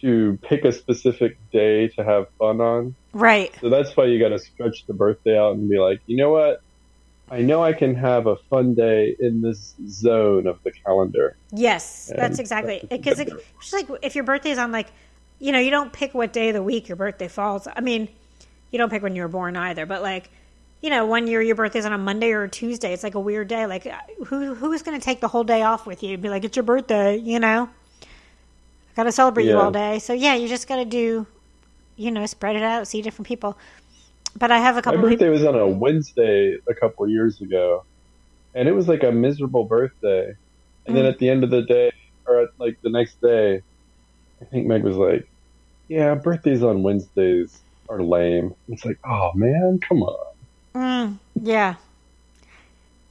[0.00, 2.94] to pick a specific day to have fun on.
[3.12, 3.54] right.
[3.60, 6.30] So that's why you got to stretch the birthday out and be like, you know
[6.30, 6.60] what?
[7.30, 11.36] I know I can have a fun day in this zone of the calendar.
[11.52, 13.18] Yes, that's exactly because
[13.72, 14.88] like if your birthday is on like,
[15.38, 17.68] you know, you don't pick what day of the week your birthday falls.
[17.74, 18.08] I mean,
[18.70, 20.30] you don't pick when you were born either, but like,
[20.82, 22.92] you know, one year your birthday's on a Monday or a Tuesday.
[22.92, 23.66] It's like a weird day.
[23.66, 23.86] Like,
[24.26, 26.16] who who's going to take the whole day off with you?
[26.18, 27.68] Be like, it's your birthday, you know.
[28.02, 29.98] I got to celebrate you all day.
[30.00, 31.26] So yeah, you just got to do,
[31.96, 33.56] you know, spread it out, see different people.
[34.36, 35.30] But I have a My couple birthday people.
[35.30, 37.84] was on a Wednesday a couple years ago,
[38.54, 40.32] and it was like a miserable birthday.
[40.86, 41.08] And then Mm.
[41.12, 41.92] at the end of the day,
[42.26, 43.62] or at like the next day,
[44.40, 45.28] I think Meg was like,
[45.88, 50.34] "Yeah, birthdays on Wednesdays are lame." It's like, oh man, come on.
[50.74, 51.74] Mm, yeah.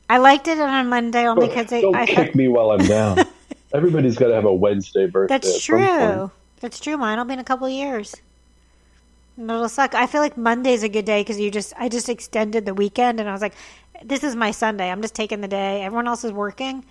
[0.10, 3.20] I liked it on Monday only because Don't I kick me while I'm down.
[3.74, 5.34] Everybody's got to have a Wednesday birthday.
[5.34, 5.90] That's at some point.
[5.90, 6.32] true.
[6.62, 6.98] That's true.
[6.98, 8.16] Mine will be in a couple of years.
[9.36, 9.94] And it'll suck.
[9.94, 13.20] I feel like Monday's a good day because you just I just extended the weekend
[13.20, 13.54] and I was like,
[14.04, 14.90] this is my Sunday.
[14.90, 15.84] I'm just taking the day.
[15.84, 16.86] Everyone else is working.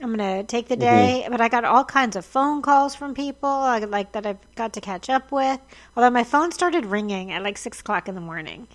[0.00, 0.80] I'm gonna take the mm-hmm.
[0.80, 4.54] day, but I got all kinds of phone calls from people I- like that I've
[4.54, 5.60] got to catch up with.
[5.96, 8.66] Although my phone started ringing at like six o'clock in the morning,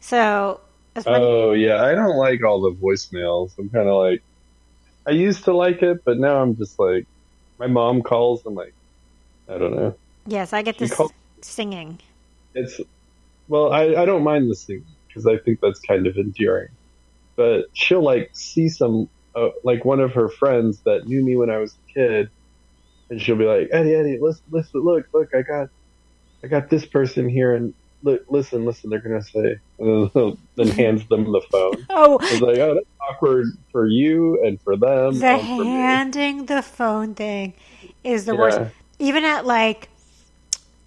[0.00, 0.60] so
[1.04, 3.58] Oh yeah, I don't like all the voicemails.
[3.58, 4.22] I'm kind of like,
[5.06, 7.06] I used to like it, but now I'm just like,
[7.58, 8.44] my mom calls.
[8.46, 8.72] I'm like,
[9.48, 9.94] I don't know.
[10.26, 11.98] yes, I get she this called- singing.
[12.54, 12.80] It's
[13.48, 16.70] well, I I don't mind listening because I think that's kind of endearing.
[17.36, 21.50] But she'll like see some uh, like one of her friends that knew me when
[21.50, 22.28] I was a kid,
[23.10, 25.68] and she'll be like, Eddie, Eddie, listen, listen, look, look, I got,
[26.44, 31.06] I got this person here, and li- listen, listen, they're gonna say, and then, hands
[31.08, 31.86] them the phone.
[31.90, 35.20] Oh, It's like, oh, that's awkward for you and for them.
[35.20, 35.72] the for me.
[35.72, 37.54] handing the phone thing
[38.04, 38.40] is the Yeah.
[38.40, 38.60] worst.
[38.98, 39.90] Even at like,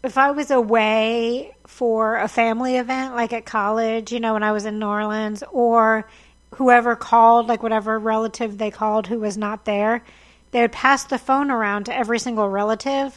[0.03, 4.51] if I was away for a family event, like at college, you know, when I
[4.51, 6.07] was in New Orleans, or
[6.55, 10.03] whoever called, like whatever relative they called who was not there,
[10.51, 13.15] they would pass the phone around to every single relative,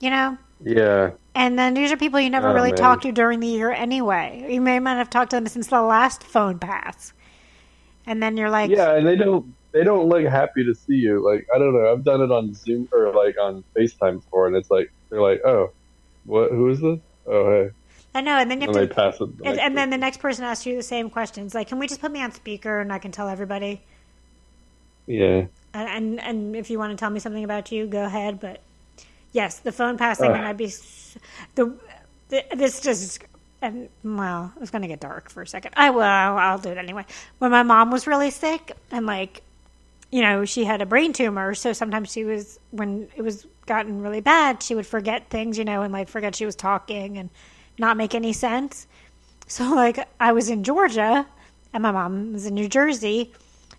[0.00, 0.38] you know?
[0.62, 2.76] Yeah, And then these are people you never Oh, really man.
[2.76, 4.46] talked to during the year anyway.
[4.50, 7.12] You may not have talked to them since the last phone pass.
[8.06, 11.24] And then you're like, yeah, and they don't they don't look happy to see you.
[11.24, 14.56] Like I don't know, I've done it on Zoom or like on FaceTime before, and
[14.56, 15.72] it's like they're like, oh,
[16.24, 16.50] what?
[16.50, 16.98] Who is this?
[17.26, 17.70] Oh, hey,
[18.14, 18.36] I know.
[18.38, 19.30] And then you and have they to pass it.
[19.44, 22.00] And, and then the next person asks you the same questions, like, "Can we just
[22.00, 23.82] put me on speaker and I can tell everybody?"
[25.06, 28.40] yeah, And and, and if you want to tell me something about you, go ahead.
[28.40, 28.60] But
[29.32, 30.36] yes, the phone passing, Ugh.
[30.36, 30.72] and I'd be
[31.54, 31.74] the,
[32.28, 33.24] the this just
[33.62, 35.74] and well, it's gonna get dark for a second.
[35.76, 37.04] I'll, I'll do it anyway.
[37.38, 39.42] When my mom was really sick and like,
[40.10, 44.02] you know, she had a brain tumor, so sometimes she was when it was gotten
[44.02, 47.30] really bad, she would forget things, you know, and like forget she was talking and
[47.80, 48.86] not make any sense.
[49.46, 51.26] So like I was in Georgia
[51.72, 53.32] and my mom was in New Jersey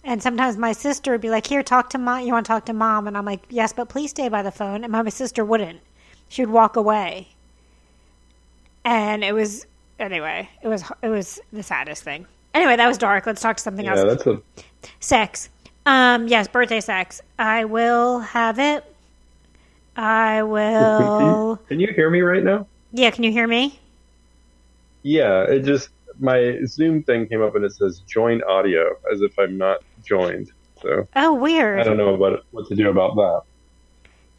[0.04, 2.22] and sometimes my sister would be like, "Here, talk to mom.
[2.22, 4.52] You want to talk to mom?" And I'm like, "Yes, but please stay by the
[4.52, 5.80] phone." And my sister wouldn't.
[6.28, 7.28] She would walk away.
[8.84, 9.68] And it was
[10.00, 10.50] anyway.
[10.64, 12.26] It was it was the saddest thing.
[12.54, 13.26] Anyway, that was dark.
[13.26, 14.24] Let's talk to something yeah, else.
[14.24, 14.42] that's a
[15.00, 15.50] Sex.
[15.86, 17.22] Um, yes, birthday sex.
[17.38, 18.84] I will have it.
[19.96, 21.58] I will.
[21.68, 22.68] Can you hear me right now?
[22.92, 23.80] Yeah, can you hear me?
[25.04, 29.38] Yeah, it just my Zoom thing came up and it says join audio as if
[29.40, 30.52] I'm not joined.
[30.82, 31.80] So Oh, weird.
[31.80, 33.42] I don't know what what to do about that.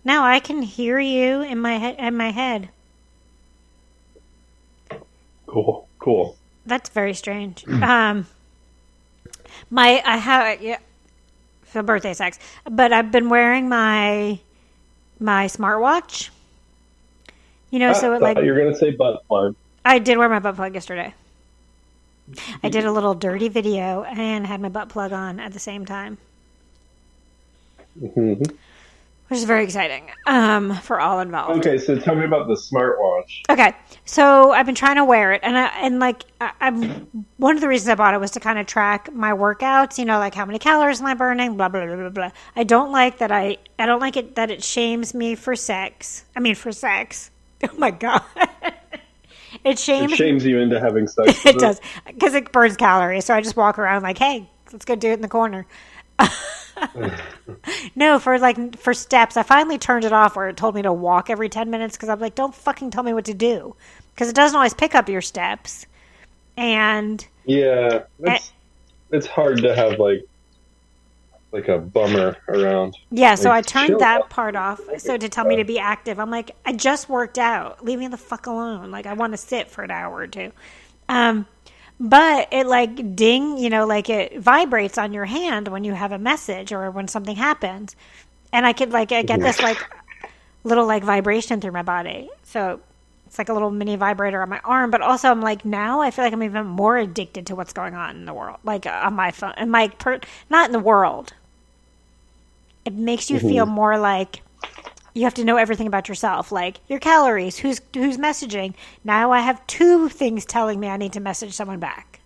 [0.05, 2.69] No, I can hear you in my he- in my head.
[5.47, 6.37] Cool, cool.
[6.67, 7.67] That's very strange.
[7.83, 8.27] um,
[9.71, 10.79] my I have yeah,
[11.63, 12.39] for birthday sex,
[12.71, 14.39] but I've been wearing my
[15.21, 16.31] my smartwatch.
[17.71, 19.55] You know, so it like you're gonna say butt plug.
[19.85, 21.15] I did wear my butt plug yesterday.
[22.63, 25.85] I did a little dirty video and had my butt plug on at the same
[25.85, 26.19] time,
[28.01, 28.39] Mhm.
[29.29, 31.59] which is very exciting um, for all involved.
[31.67, 33.43] Okay, so tell me about the smartwatch.
[33.51, 37.57] Okay, so I've been trying to wear it, and I, and like I, I'm one
[37.57, 39.99] of the reasons I bought it was to kind of track my workouts.
[39.99, 41.57] You know, like how many calories am I burning?
[41.57, 42.31] Blah blah blah blah blah.
[42.55, 43.33] I don't like that.
[43.33, 46.25] I I don't like it that it shames me for sex.
[46.37, 47.31] I mean, for sex.
[47.65, 48.23] Oh my god,
[49.65, 50.13] it shames.
[50.13, 51.29] It shames you into having sex.
[51.47, 53.25] it with does because it burns calories.
[53.25, 55.67] So I just walk around like, hey, let's go do it in the corner.
[57.95, 60.93] no, for like for steps, I finally turned it off where it told me to
[60.93, 63.77] walk every ten minutes because I'm like, don't fucking tell me what to do
[64.15, 65.87] because it doesn't always pick up your steps,
[66.57, 68.53] and Yeah, eh it's
[69.11, 70.27] it's hard to have like
[71.53, 72.97] like a bummer around.
[73.11, 76.19] yeah, so Like, I turned that part off so to tell me to be active.
[76.19, 77.85] I'm like, I just worked out.
[77.85, 78.91] Leave me the fuck alone.
[78.91, 80.53] Like I want to sit for an hour or two.
[81.09, 81.47] Um,
[82.01, 86.11] but it like ding, you know, like it vibrates on your hand when you have
[86.13, 87.95] a message or when something happens,
[88.53, 89.79] and I could like I get this like
[90.65, 92.31] little like vibration through my body.
[92.45, 92.81] So
[93.27, 94.91] it's like a little mini vibrator on my arm.
[94.91, 97.95] But also, I'm like now I feel like I'm even more addicted to what's going
[97.95, 100.81] on in the world, like uh, on my phone and my per- not in the
[100.81, 101.35] world.
[102.85, 104.43] It makes you feel more like
[105.15, 108.75] you have to know everything about yourself, like your calories, who's who's messaging.
[109.05, 112.21] Now I have two things telling me I need to message someone back.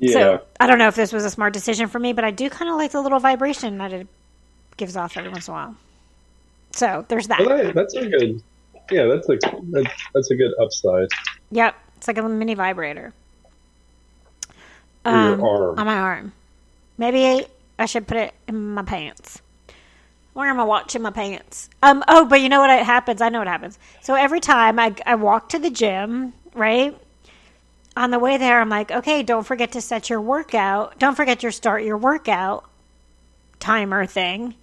[0.00, 2.30] Yeah, So I don't know if this was a smart decision for me, but I
[2.30, 4.06] do kind of like the little vibration that it
[4.76, 5.76] gives off every once in a while.
[6.72, 7.40] So there's that.
[7.40, 8.42] Well, that's a good.
[8.90, 9.38] Yeah, that's a
[9.70, 11.08] that's, that's a good upside
[11.50, 13.14] Yep, it's like a mini vibrator
[15.04, 15.78] Um, your arm.
[15.78, 16.32] on my arm.
[16.98, 17.46] Maybe
[17.78, 19.40] I should put it in my pants.
[20.32, 21.70] Where am I watching my pants.
[21.82, 22.02] Um.
[22.08, 23.20] Oh, but you know what happens?
[23.20, 23.78] I know what happens.
[24.02, 26.96] So every time I I walk to the gym, right?
[27.96, 30.98] On the way there, I'm like, okay, don't forget to set your workout.
[30.98, 32.68] Don't forget your start your workout
[33.60, 34.54] timer thing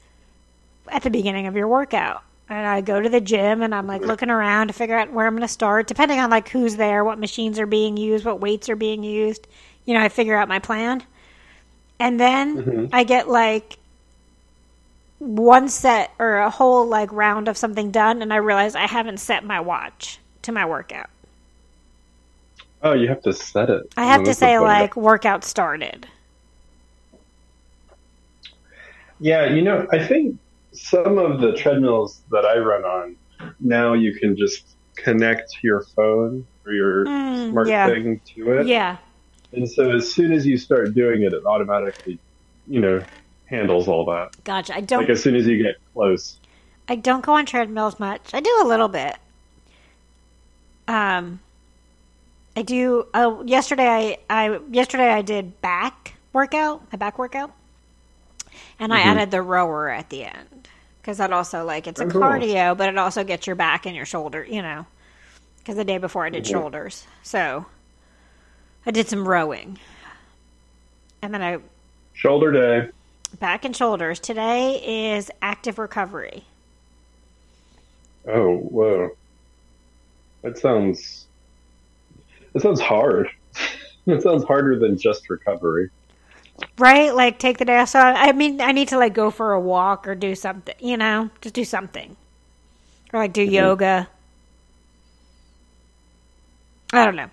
[0.89, 2.23] at the beginning of your workout.
[2.49, 5.25] And I go to the gym and I'm like looking around to figure out where
[5.25, 8.41] I'm going to start, depending on like who's there, what machines are being used, what
[8.41, 9.47] weights are being used.
[9.85, 11.01] You know, I figure out my plan.
[12.01, 13.79] And then I get like
[15.19, 19.19] one set or a whole like round of something done and I realize I haven't
[19.19, 21.09] set my watch to my workout.
[22.81, 23.83] oh, you have to set it.
[23.95, 26.07] I have to say like workout started.
[29.19, 30.37] Yeah, you know, I think
[30.73, 33.17] some of the treadmills that I run on
[33.59, 37.85] now you can just connect your phone or your Mm, smart yeah.
[37.85, 38.67] thing to it.
[38.67, 38.97] Yeah.
[39.53, 42.19] And so as soon as you start doing it, it automatically,
[42.67, 43.03] you know,
[43.45, 44.29] handles all that.
[44.43, 44.75] Gotcha.
[44.75, 46.37] I don't Like as soon as you get close.
[46.87, 48.33] I don't go on treadmills much.
[48.33, 49.15] I do a little bit.
[50.87, 51.39] Um,
[52.55, 53.07] I do.
[53.13, 57.51] Oh, yesterday I, I yesterday I did back workout, a back workout,
[58.79, 60.67] and I added the rower at the end
[61.01, 62.21] because that also like it's a Oh, cool.
[62.21, 64.45] cardio, but it also gets your back and your shoulder.
[64.49, 64.85] You know,
[65.59, 66.47] because the day before I did Mhm.
[66.47, 67.65] shoulders, so
[68.85, 69.77] I did some rowing,
[71.21, 71.59] and then I
[72.13, 72.89] Shoulder day.
[73.39, 74.19] back and shoulders.
[74.19, 76.45] Today is active recovery.
[78.27, 79.11] Oh, whoa.
[80.41, 81.25] That sounds
[82.53, 83.29] that sounds hard.
[84.05, 85.89] that sounds harder than just recovery.
[86.77, 87.13] Right?
[87.13, 87.89] Like take the day off.
[87.89, 90.75] So I I mean, I need to like go for a walk or do something.
[90.79, 92.15] You know, just do something,
[93.13, 93.53] or like do mm-hmm.
[93.53, 94.09] yoga.
[96.93, 97.29] I don't know,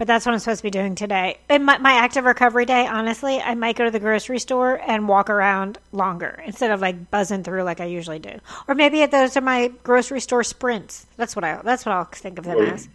[0.00, 1.36] but that's what I'm supposed to be doing today.
[1.50, 5.06] In my, my active recovery day, honestly, I might go to the grocery store and
[5.06, 8.38] walk around longer instead of like buzzing through like I usually do.
[8.66, 11.04] Or maybe those are my grocery store sprints.
[11.18, 11.60] That's what I.
[11.62, 12.64] That's what I'll think of them Oh.
[12.64, 12.88] as.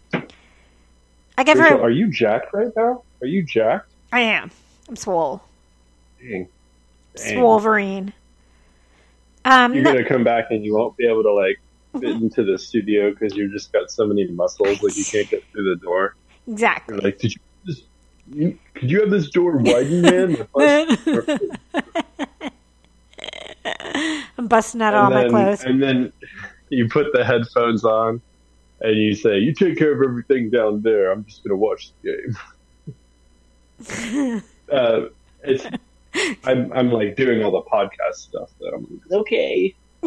[1.37, 1.83] I give Rachel, her.
[1.83, 3.03] are you jacked right now?
[3.21, 3.87] Are you jacked?
[4.11, 4.49] I am.
[4.89, 5.43] I'm swole.
[6.19, 6.47] Dang.
[7.17, 7.37] Dang.
[7.37, 8.13] Swolverine.
[9.45, 11.59] Um, You're no- gonna come back and you won't be able to like
[12.01, 15.43] fit into the studio because you've just got so many muscles, like you can't get
[15.51, 16.15] through the door.
[16.47, 16.95] Exactly.
[16.95, 17.83] You're like, did you just?
[18.31, 20.47] You, could you have this door widened, man?
[24.37, 25.63] I'm busting out all and, my clothes.
[25.63, 26.11] and then
[26.69, 28.21] you put the headphones on
[28.81, 31.11] and you say, "You take care of everything down there.
[31.11, 32.35] I'm just gonna watch the
[33.87, 35.01] game." uh,
[35.43, 35.65] it's
[36.43, 38.49] I'm I'm like doing all the podcast stuff.
[38.59, 39.75] That I'm like, okay.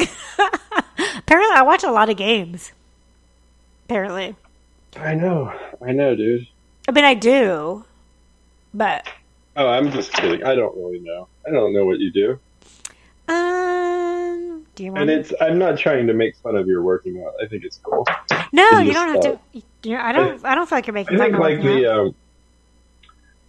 [1.18, 2.72] Apparently, I watch a lot of games.
[3.86, 4.36] Apparently,
[5.00, 5.52] I know,
[5.84, 6.46] I know, dude.
[6.88, 7.84] I mean, I do,
[8.74, 9.06] but
[9.56, 10.44] Oh, I'm just kidding.
[10.44, 11.26] I don't really know.
[11.46, 12.38] I don't know what you do.
[13.26, 15.02] um, do you want?
[15.02, 17.34] And it's I'm not trying to make fun of your working out.
[17.42, 18.06] I think it's cool.
[18.52, 19.62] no, you don't have uh, to.
[19.82, 20.44] You know, I don't.
[20.44, 22.14] I don't feel like you're making I think like the um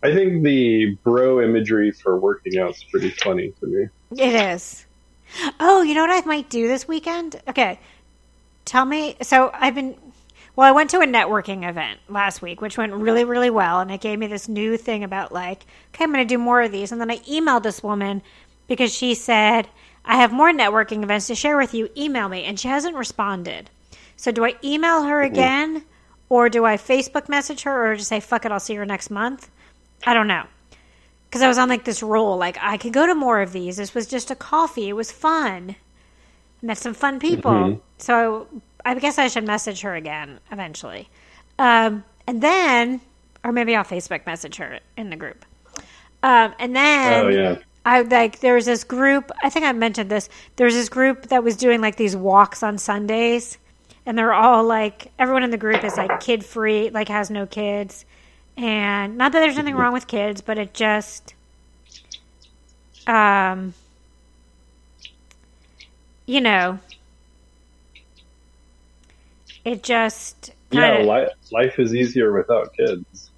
[0.01, 3.87] I think the bro imagery for working out's pretty funny to me.
[4.11, 4.85] It is.
[5.59, 7.39] Oh, you know what I might do this weekend?
[7.47, 7.79] Okay.
[8.65, 9.15] Tell me.
[9.21, 9.95] So I've been.
[10.55, 13.79] Well, I went to a networking event last week, which went really, really well.
[13.79, 16.61] And it gave me this new thing about, like, okay, I'm going to do more
[16.61, 16.91] of these.
[16.91, 18.21] And then I emailed this woman
[18.67, 19.67] because she said,
[20.03, 21.89] I have more networking events to share with you.
[21.95, 22.43] Email me.
[22.43, 23.69] And she hasn't responded.
[24.17, 25.83] So do I email her again?
[26.27, 29.09] Or do I Facebook message her or just say, fuck it, I'll see her next
[29.09, 29.49] month?
[30.05, 30.43] I don't know
[31.29, 32.37] because I was on like this roll.
[32.37, 33.77] Like I could go to more of these.
[33.77, 34.89] This was just a coffee.
[34.89, 35.75] It was fun.
[36.61, 37.51] Met some fun people.
[37.51, 37.81] Mhm.
[37.99, 38.47] So
[38.85, 41.09] I guess I should message her again eventually.
[41.57, 43.01] Um, and then,
[43.43, 45.45] or maybe I'll Facebook message her in the group.
[46.23, 47.57] Um, and then Oh yeah.
[47.85, 49.31] I like there was this group.
[49.41, 50.29] I think I mentioned this.
[50.57, 53.57] There was this group that was doing like these walks on Sundays,
[54.05, 57.45] and they're all like everyone in the group is like kid free, like has no
[57.45, 58.05] kids,
[58.57, 61.33] and not that there's anything wrong with kids, but it just,
[63.07, 63.73] um,
[66.25, 66.79] you know,
[69.69, 73.31] it just Yeah, kind of li- life is easier without kids.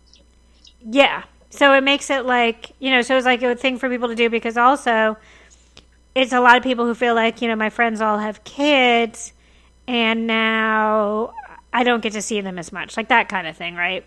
[0.81, 1.23] yeah.
[1.49, 4.15] So it makes it like, you know, so it's like a thing for people to
[4.15, 5.17] do because also
[6.15, 9.33] it's a lot of people who feel like, you know, my friends all have kids
[9.87, 11.33] and now
[11.73, 12.97] I don't get to see them as much.
[12.97, 14.05] Like that kind of thing, right?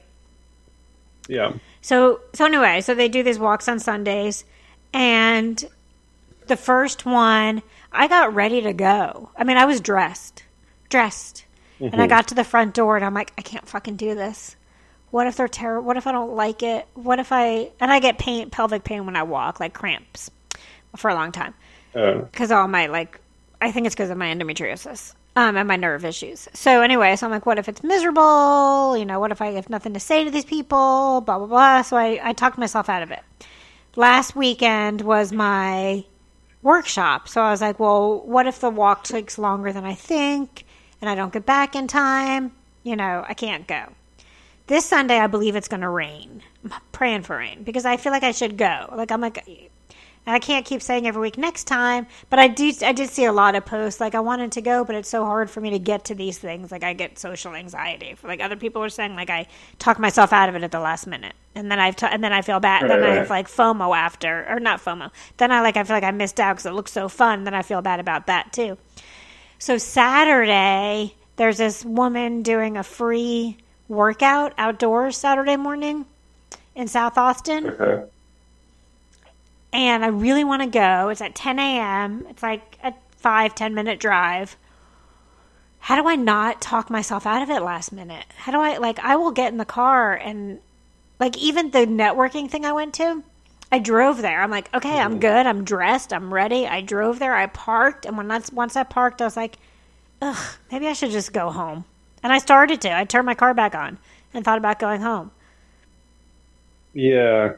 [1.28, 1.54] Yeah.
[1.80, 4.44] So so anyway, so they do these walks on Sundays
[4.92, 5.64] and
[6.46, 7.62] the first one,
[7.92, 9.30] I got ready to go.
[9.36, 10.44] I mean, I was dressed.
[10.90, 11.46] Dressed.
[11.80, 14.56] And I got to the front door and I'm like, I can't fucking do this.
[15.10, 15.86] What if they're terrible?
[15.86, 16.86] What if I don't like it?
[16.94, 20.30] What if I and I get pain pelvic pain when I walk, like cramps
[20.96, 21.54] for a long time
[21.94, 23.20] Uh, because all my like
[23.60, 26.48] I think it's because of my endometriosis um, and my nerve issues.
[26.52, 28.96] So anyway, so I'm like, what if it's miserable?
[28.96, 31.22] You know, what if I have nothing to say to these people?
[31.24, 31.82] Blah blah blah.
[31.82, 33.22] So I I talked myself out of it.
[33.96, 36.04] Last weekend was my
[36.62, 40.63] workshop, so I was like, well, what if the walk takes longer than I think,
[41.04, 42.52] and I don't get back in time?
[42.82, 43.92] You know, I can't go.
[44.68, 46.42] This Sunday, I believe it's going to rain.
[46.64, 48.88] I'm praying for rain because I feel like I should go.
[48.90, 52.72] Like I'm like, and I can't keep saying every week next time, but I do.
[52.80, 55.26] I did see a lot of posts like I wanted to go, but it's so
[55.26, 56.72] hard for me to get to these things.
[56.72, 58.16] Like I get social anxiety.
[58.22, 59.46] Like other people are saying, like I
[59.78, 62.32] talk myself out of it at the last minute, and then I've t- and then
[62.32, 62.88] I feel bad.
[62.88, 65.10] then Right, I have like FOMO after, or not FOMO.
[65.36, 67.44] Then I like I feel like I missed out because it looks so fun.
[67.44, 68.78] Then I feel bad about that too.
[69.58, 76.06] So Saturday, there's this woman doing a free workout outdoors Saturday morning
[76.74, 78.04] in South Austin okay.
[79.72, 81.08] and I really want to go.
[81.08, 82.26] It's at 10 a.m.
[82.28, 84.56] It's like a five, 10 minute drive.
[85.80, 88.24] How do I not talk myself out of it last minute?
[88.36, 90.58] How do I, like, I will get in the car and,
[91.20, 93.22] like, even the networking thing I went to,
[93.74, 94.40] I drove there.
[94.40, 95.46] I'm like, okay, I'm good.
[95.46, 96.12] I'm dressed.
[96.12, 96.64] I'm ready.
[96.64, 97.34] I drove there.
[97.34, 98.06] I parked.
[98.06, 99.56] And when that's, once I parked, I was like,
[100.22, 100.38] ugh,
[100.70, 101.84] maybe I should just go home.
[102.22, 102.96] And I started to.
[102.96, 103.98] I turned my car back on
[104.32, 105.32] and thought about going home.
[106.92, 107.54] Yeah.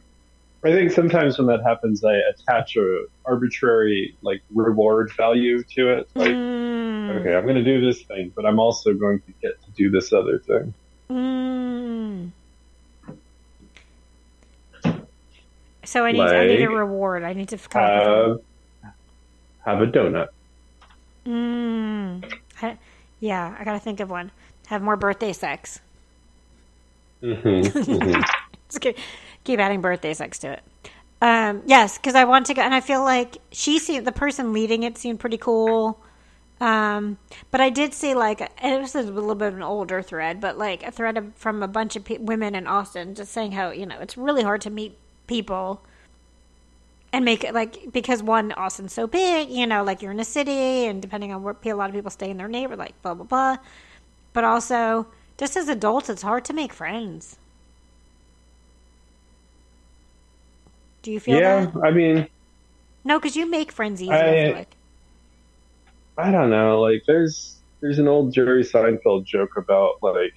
[0.64, 6.08] I think sometimes when that happens, I attach a arbitrary like reward value to it.
[6.14, 9.62] Like, Mm, okay, I'm going to do this thing, but I'm also going to get
[9.62, 10.72] to do this other thing.
[11.10, 12.30] Mm.
[15.86, 17.22] So I need I need a reward.
[17.22, 18.40] I need to come up with
[18.82, 18.94] Have
[19.64, 20.28] have a donut.
[21.26, 22.32] Mm.
[22.62, 22.78] I-
[23.20, 24.30] yeah, I gotta think of one.
[24.66, 25.80] Have more birthday sex.
[27.20, 28.20] hmm hmm
[28.68, 28.98] Just keep,
[29.44, 30.62] keep adding birthday sex to it.
[31.22, 34.52] Um, yes, because I want to go, and I feel like she seemed the person
[34.52, 35.98] leading it seemed pretty cool.
[36.60, 37.18] Um,
[37.50, 40.40] but I did see like and it was a little bit of an older thread,
[40.40, 43.52] but like a thread of, from a bunch of pe- women in Austin just saying
[43.52, 45.84] how you know it's really hard to meet people
[47.12, 50.24] and make it like because one Austin's so big, you know, like you're in a
[50.24, 53.00] city, and depending on where people a lot of people stay in their neighbor, like
[53.02, 53.56] blah blah blah.
[54.32, 55.08] But also,
[55.38, 57.38] just as adults, it's hard to make friends.
[61.02, 61.72] Do you feel Yeah, that?
[61.84, 62.28] I mean,
[63.04, 64.44] No, because you make friends easy.
[64.44, 64.76] I, I- like.
[66.18, 66.80] I don't know.
[66.80, 70.32] Like, there's there's an old Jerry Seinfeld joke about like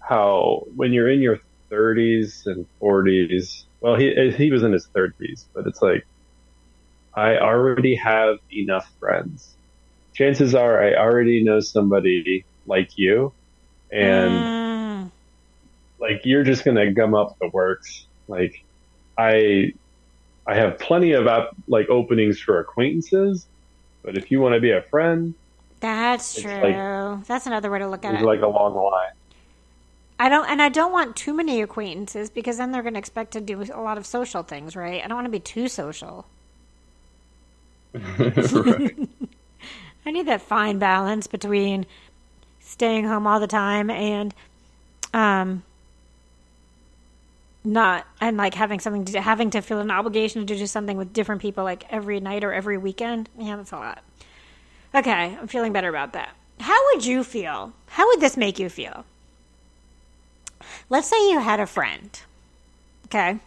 [0.00, 1.38] how when you're in your
[1.72, 3.66] 30s and 40s.
[3.80, 6.02] Well, he he was in his 30s, but it's like
[7.14, 9.56] I already have enough friends.
[10.14, 13.34] chances are I already know somebody like you,
[13.92, 15.12] and Mm,
[16.00, 18.08] like you're just gonna gum up the works.
[18.28, 18.52] Like
[19.18, 19.72] I,
[20.48, 23.48] I have plenty of app, like openings for acquaintances,
[24.04, 25.34] but if you want to be a friend,
[25.80, 26.52] that's true.
[26.60, 28.26] like- that's another way to look at it.
[28.26, 29.10] like a long line.
[30.22, 33.32] I don't, and I don't want too many acquaintances because then they're going to expect
[33.32, 35.02] to do a lot of social things, right?
[35.04, 36.26] I don't want to be too social.
[37.92, 38.94] I
[40.06, 41.86] need that fine balance between
[42.60, 44.32] staying home all the time and
[45.12, 45.64] um
[47.64, 51.12] not and like having something to having to feel an obligation to do something with
[51.12, 53.28] different people like every night or every weekend.
[53.36, 54.04] Yeah, that's a lot.
[54.94, 56.36] Okay, I'm feeling better about that.
[56.60, 57.72] How would you feel?
[57.88, 59.04] How would this make you feel?
[60.90, 62.18] Let's say you had a friend.
[63.06, 63.38] Okay.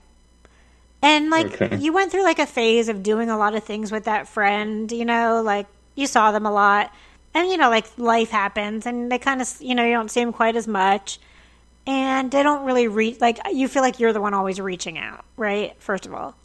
[1.01, 1.78] And like Okay.
[1.78, 4.91] you went through like a phase of doing a lot of things with that friend,
[4.91, 6.91] you know, like you saw them a lot.
[7.34, 10.22] And you know, like life happens and they kind of, you know, you don't see
[10.24, 11.20] them quite as much.
[11.88, 15.24] And they don't really reach like you feel like you're the one always reaching out,
[15.38, 15.76] right?
[15.80, 16.36] First of all.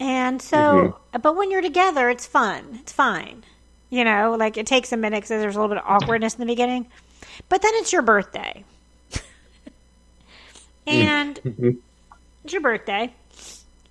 [0.00, 1.20] And so, mm-hmm.
[1.20, 2.78] but when you're together, it's fun.
[2.80, 3.44] It's fine.
[3.90, 6.40] You know, like it takes a minute because there's a little bit of awkwardness in
[6.40, 6.86] the beginning.
[7.48, 8.64] But then it's your birthday.
[10.88, 11.70] And mm-hmm.
[12.44, 13.12] it's your birthday.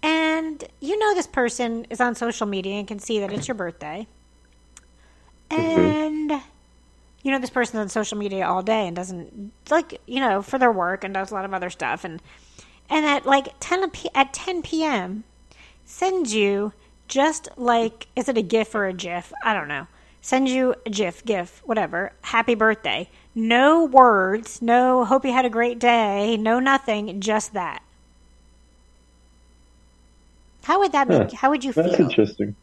[0.03, 3.55] And you know this person is on social media and can see that it's your
[3.55, 4.07] birthday.
[5.49, 5.79] Mm-hmm.
[5.79, 6.41] And
[7.23, 10.59] you know this person's on social media all day and doesn't like, you know, for
[10.59, 12.21] their work and does a lot of other stuff and
[12.89, 15.23] and at like 10 p- at 10 p.m.
[15.85, 16.73] sends you
[17.07, 19.33] just like is it a gif or a gif?
[19.43, 19.87] I don't know.
[20.21, 22.11] Sends you a gif, gif, whatever.
[22.21, 23.09] Happy birthday.
[23.37, 27.83] No words, no hope you had a great day, no nothing, just that.
[30.63, 31.07] How would that?
[31.07, 31.27] Huh.
[31.35, 31.83] How would you feel?
[31.83, 32.55] That's interesting.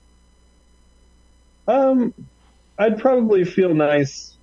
[1.69, 2.13] Um,
[2.77, 4.37] I'd probably feel nice.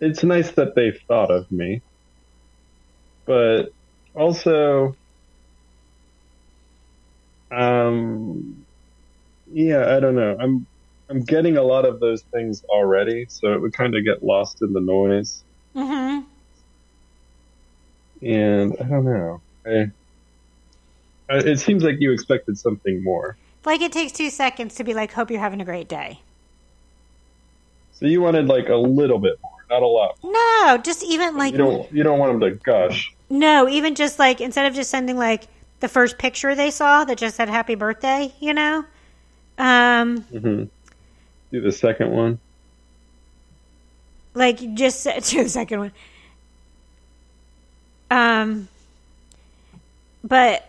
[0.00, 1.82] It's nice that they thought of me,
[3.24, 3.72] but
[4.12, 4.96] also,
[7.52, 8.66] um,
[9.52, 10.36] yeah, I don't know.
[10.40, 10.66] I'm
[11.08, 14.60] I'm getting a lot of those things already, so it would kind of get lost
[14.60, 15.43] in the noise.
[15.74, 16.20] Hmm
[18.22, 19.40] And I don't know.
[19.66, 19.90] I,
[21.28, 23.36] I, it seems like you expected something more.
[23.64, 26.20] Like it takes two seconds to be like, "Hope you're having a great day."
[27.92, 30.18] So you wanted like a little bit more, not a lot.
[30.22, 33.12] No, just even like You don't you don't want them to gush.
[33.30, 35.44] no, even just like instead of just sending like
[35.80, 38.84] the first picture they saw that just said "Happy Birthday," you know.
[39.58, 40.64] Um, hmm
[41.52, 42.38] Do the second one.
[44.34, 45.92] Like just to the second one.
[48.10, 48.68] Um,
[50.22, 50.68] but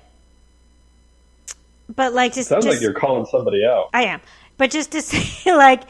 [1.95, 3.89] but like just Sounds just like you're calling somebody out.
[3.93, 4.21] I am.
[4.57, 5.83] But just to say, like,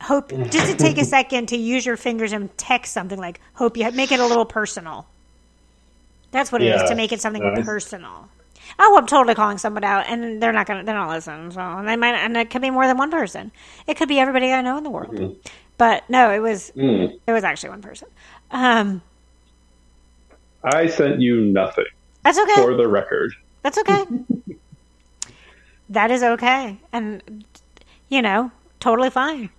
[0.00, 3.76] hope, just to take a second to use your fingers and text something like, hope
[3.76, 5.06] you make it a little personal.
[6.30, 6.88] That's what it is Yeah.
[6.88, 7.64] to make it something Nice.
[7.64, 8.28] personal.
[8.78, 11.50] Oh, I'm totally calling someone out, and they're not gonna, they don't listen.
[11.52, 13.52] So and they might, and it could be more than one person.
[13.86, 15.36] It could be everybody I know in the world.
[15.78, 17.18] But no, it was, Mm.
[17.26, 18.08] it was actually one person.
[18.50, 19.02] Um,
[20.64, 21.84] I sent you nothing
[22.22, 22.54] that's okay.
[22.56, 23.32] for the record.
[23.62, 24.04] That's okay.
[25.90, 27.44] that is okay, and
[28.08, 28.50] you know,
[28.80, 29.50] totally fine.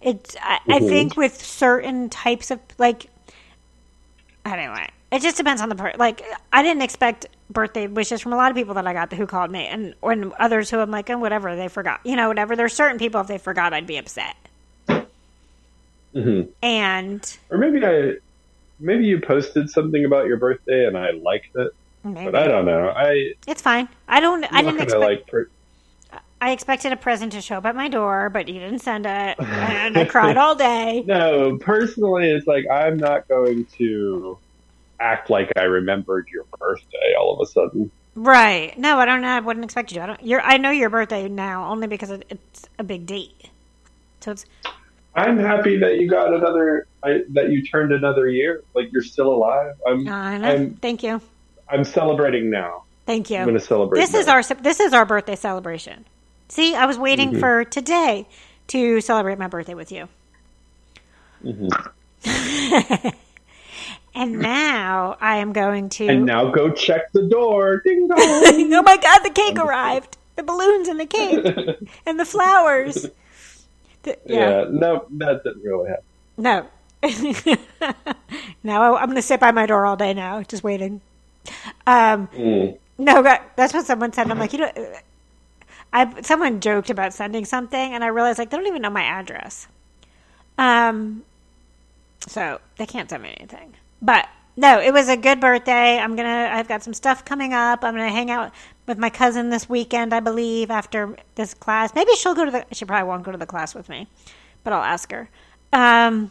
[0.00, 0.34] It.
[0.42, 0.88] I, I Mhm.
[0.88, 3.06] think with certain types of like,
[4.44, 5.98] anyway, it just depends on the person.
[5.98, 6.22] Like,
[6.52, 9.50] I didn't expect birthday wishes from a lot of people that I got who called
[9.50, 12.00] me, and and others who I'm like, oh, whatever, they forgot.
[12.04, 12.56] You know, whatever.
[12.56, 14.36] There's certain people if they forgot, I'd be upset.
[16.14, 18.14] Hmm And Or maybe I,
[18.78, 22.64] maybe you posted something about your birthday and I liked it, maybe but I don't
[22.66, 22.88] know.
[22.88, 23.88] I it's fine.
[24.08, 24.44] I don't.
[24.52, 25.00] I didn't expect.
[25.00, 25.26] like.
[25.26, 25.48] Per-
[26.40, 29.38] I expected a present to show up at my door, but you didn't send it,
[29.40, 31.02] and I cried all day.
[31.06, 34.38] no, personally, it's like I'm not going to
[35.00, 37.90] act like I remembered your birthday all of a sudden.
[38.14, 38.76] Right.
[38.78, 39.22] No, I don't.
[39.22, 40.02] Know, I wouldn't expect you to.
[40.02, 40.22] I don't.
[40.22, 40.40] Your.
[40.42, 43.50] I know your birthday now only because it, it's a big date.
[44.20, 44.44] So it's
[45.16, 48.62] I'm happy that you got another, I, that you turned another year.
[48.74, 49.76] Like you're still alive.
[49.86, 50.48] I'm, I know.
[50.48, 51.20] I'm, Thank you.
[51.68, 52.84] I'm celebrating now.
[53.06, 53.36] Thank you.
[53.38, 54.00] I'm going to celebrate.
[54.00, 54.42] This is our.
[54.42, 56.04] This is our birthday celebration.
[56.48, 57.40] See, I was waiting Mhm.
[57.40, 58.26] for today
[58.68, 60.08] to celebrate my birthday with you,
[61.44, 61.70] Mhm.
[64.14, 66.06] and now I am going to.
[66.08, 67.82] And now go check the door.
[67.84, 68.16] Ding dong.
[68.20, 69.18] oh my God!
[69.22, 70.16] The cake arrived.
[70.36, 71.44] The balloons and the cake
[72.06, 73.06] and the flowers.
[74.04, 74.64] The- yeah.
[74.70, 76.04] no, that didn't really happen.
[76.36, 76.66] No.
[78.62, 81.00] no, I'm going to sit by my door all day now, just waiting.
[81.86, 82.78] Um, Mm.
[82.98, 84.30] no, that, that's what someone said.
[84.30, 84.72] I'm like, you know,
[85.92, 89.04] I someone joked about sending something, and I realized like they don't even know my
[89.04, 89.68] address.
[90.58, 91.22] Um,
[92.26, 93.74] so they can't send me anything.
[94.02, 94.26] But
[94.56, 95.98] no, it was a good birthday.
[95.98, 96.50] I'm gonna.
[96.52, 97.84] I've got some stuff coming up.
[97.84, 98.52] I'm gonna hang out
[98.86, 101.94] with my cousin this weekend, I believe, after this class.
[101.94, 102.66] Maybe she'll go to the.
[102.72, 104.06] She probably won't go to the class with me,
[104.62, 105.28] but I'll ask her.
[105.72, 106.30] Um,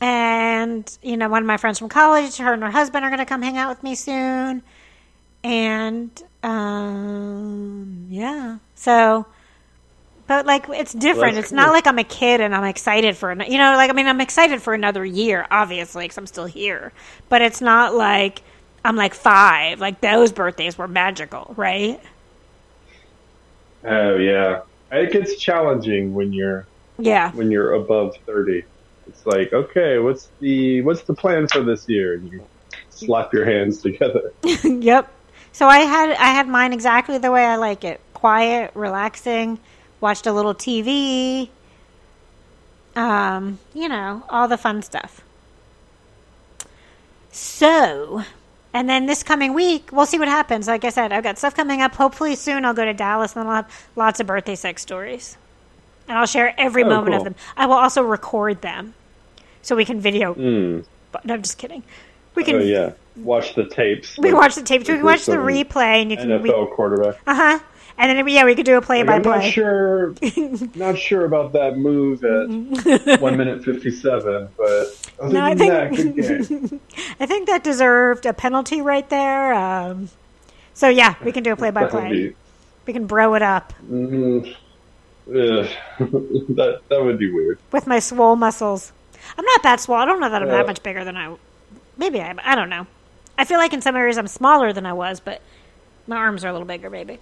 [0.00, 3.26] and you know, one of my friends from college, her and her husband are gonna
[3.26, 4.62] come hang out with me soon,
[5.44, 9.26] and um, yeah, so.
[10.28, 11.34] But like it's different.
[11.34, 11.74] That's it's not cool.
[11.74, 14.20] like I'm a kid and I'm excited for an- you know like I mean I'm
[14.20, 16.92] excited for another year obviously because I'm still here.
[17.28, 18.42] But it's not like
[18.84, 19.80] I'm like five.
[19.80, 22.00] Like those birthdays were magical, right?
[23.84, 26.66] Oh yeah, it gets challenging when you're
[26.98, 28.64] Yeah, when you're above thirty.
[29.08, 32.14] It's like, okay, what's the what's the plan for this year?
[32.14, 32.46] And you
[32.90, 34.32] slap your hands together.
[34.64, 35.12] yep.
[35.52, 39.58] So I had I had mine exactly the way I like it: quiet, relaxing.
[40.00, 41.48] Watched a little TV.
[42.94, 45.22] Um, you know, all the fun stuff.
[47.30, 48.24] So,
[48.74, 50.66] and then this coming week, we'll see what happens.
[50.66, 51.94] Like I said, I've got stuff coming up.
[51.94, 55.36] Hopefully soon I'll go to Dallas and then I'll have lots of birthday sex stories.
[56.08, 57.34] And I'll share every Oh, moment of them.
[57.56, 58.94] I will also record them
[59.62, 60.34] so we can video.
[60.34, 60.84] Mm.
[61.12, 61.82] But no, I'm just kidding.
[62.34, 64.16] We can Oh yeah, watch the tapes.
[64.18, 64.88] we can watch the tapes.
[64.88, 66.28] We can watch the replay, and you can.
[66.30, 67.20] NFL quarterback.
[67.26, 67.58] Uh huh.
[67.98, 69.50] And then yeah, we could do a play by I'm not play.
[69.50, 70.14] sure,
[70.74, 76.16] not sure about that move at one minute fifty-seven, but other No, I that, think
[76.16, 76.80] game.
[77.20, 79.52] I think that deserved a penalty right there.
[79.54, 80.08] Um,
[80.74, 82.34] so yeah, we can do a play by play.
[82.86, 84.48] We can bro it up mm,
[85.28, 85.68] ugh.
[85.98, 87.58] that that would be weird.
[87.70, 88.92] with my swole muscles.
[89.38, 89.98] I'm not that swole.
[89.98, 90.54] I don't know that I'm Yeah.
[90.56, 91.36] that much bigger than I.
[91.96, 92.34] Maybe I.
[92.42, 92.86] I don't know.
[93.38, 95.40] I feel like in some areas I'm smaller than I was, but
[96.06, 97.18] my arms are a little bigger, maybe.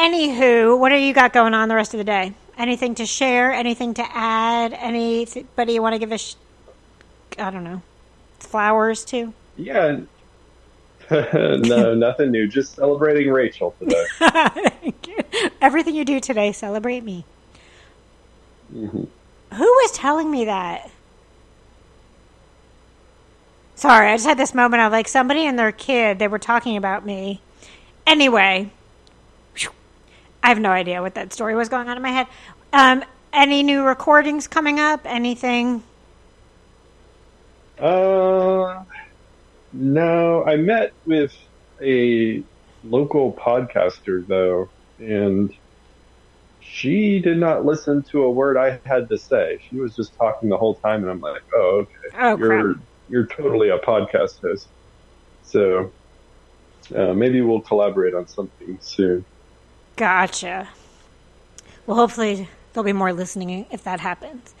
[0.00, 2.32] Anywho, what do you got going on the rest of the day?
[2.56, 3.52] Anything to share?
[3.52, 4.72] Anything to add?
[4.72, 6.36] Anybody you want to give a, sh-
[7.38, 7.82] I don't know,
[8.38, 9.34] flowers to?
[9.58, 10.00] Yeah.
[11.10, 12.48] no, nothing new.
[12.48, 14.06] Just celebrating Rachel today.
[15.60, 17.26] Everything you do today, celebrate me.
[18.74, 19.06] Mhm.
[19.52, 20.90] Who was telling me that?
[23.74, 26.78] Sorry, I just had this moment of like somebody and their kid, they were talking
[26.78, 27.42] about me.
[28.06, 28.70] Anyway,
[30.42, 32.26] I have no idea what that story was going on in my head.
[32.72, 35.02] Um, any new recordings coming up?
[35.04, 35.82] Anything?
[37.78, 38.82] Uh,
[39.72, 41.34] no, I met with
[41.82, 42.42] a
[42.84, 44.68] local podcaster though,
[44.98, 45.54] and
[46.60, 49.60] she did not listen to a word I had to say.
[49.68, 52.76] She was just talking the whole time, and I'm like, "Oh, okay, Oh, you're crap.
[53.08, 54.68] you're totally a podcast host."
[55.42, 55.90] So
[56.94, 59.24] uh, maybe we'll collaborate on something soon.
[59.96, 60.68] Gotcha.
[61.86, 64.54] Well, hopefully there'll be more listening if that happens.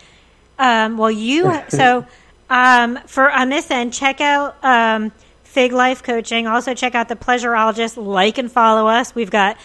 [0.58, 2.06] Um, well, you so
[2.48, 5.12] um, for on this end, check out um,
[5.44, 6.46] Fig Life Coaching.
[6.46, 7.96] Also, check out the Pleasureologist.
[7.96, 9.14] Like and follow us.
[9.14, 9.56] We've got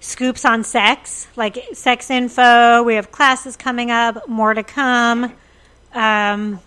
[0.00, 2.82] scoops on sex, like sex info.
[2.82, 4.28] We have classes coming up.
[4.28, 5.32] More to come.
[5.94, 6.60] Um,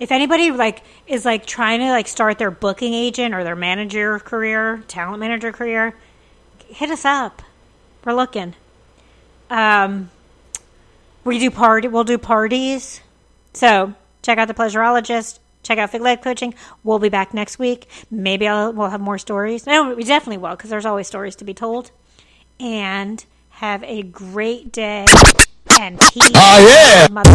[0.00, 4.18] if anybody like is like trying to like start their booking agent or their manager
[4.18, 5.94] career, talent manager career,
[6.74, 7.42] hit us up.
[8.04, 8.54] We're looking.
[9.48, 10.10] Um,
[11.24, 11.88] we do party.
[11.88, 13.00] We'll do parties.
[13.52, 15.38] So check out the Pleasureologist.
[15.62, 16.54] Check out Fig Life Coaching.
[16.82, 17.88] We'll be back next week.
[18.10, 19.66] Maybe I'll, we'll have more stories.
[19.66, 21.90] No, we definitely will because there's always stories to be told.
[22.60, 25.06] And have a great day
[25.80, 26.30] and peace.
[26.34, 27.06] Oh, yeah.
[27.10, 27.34] Mother-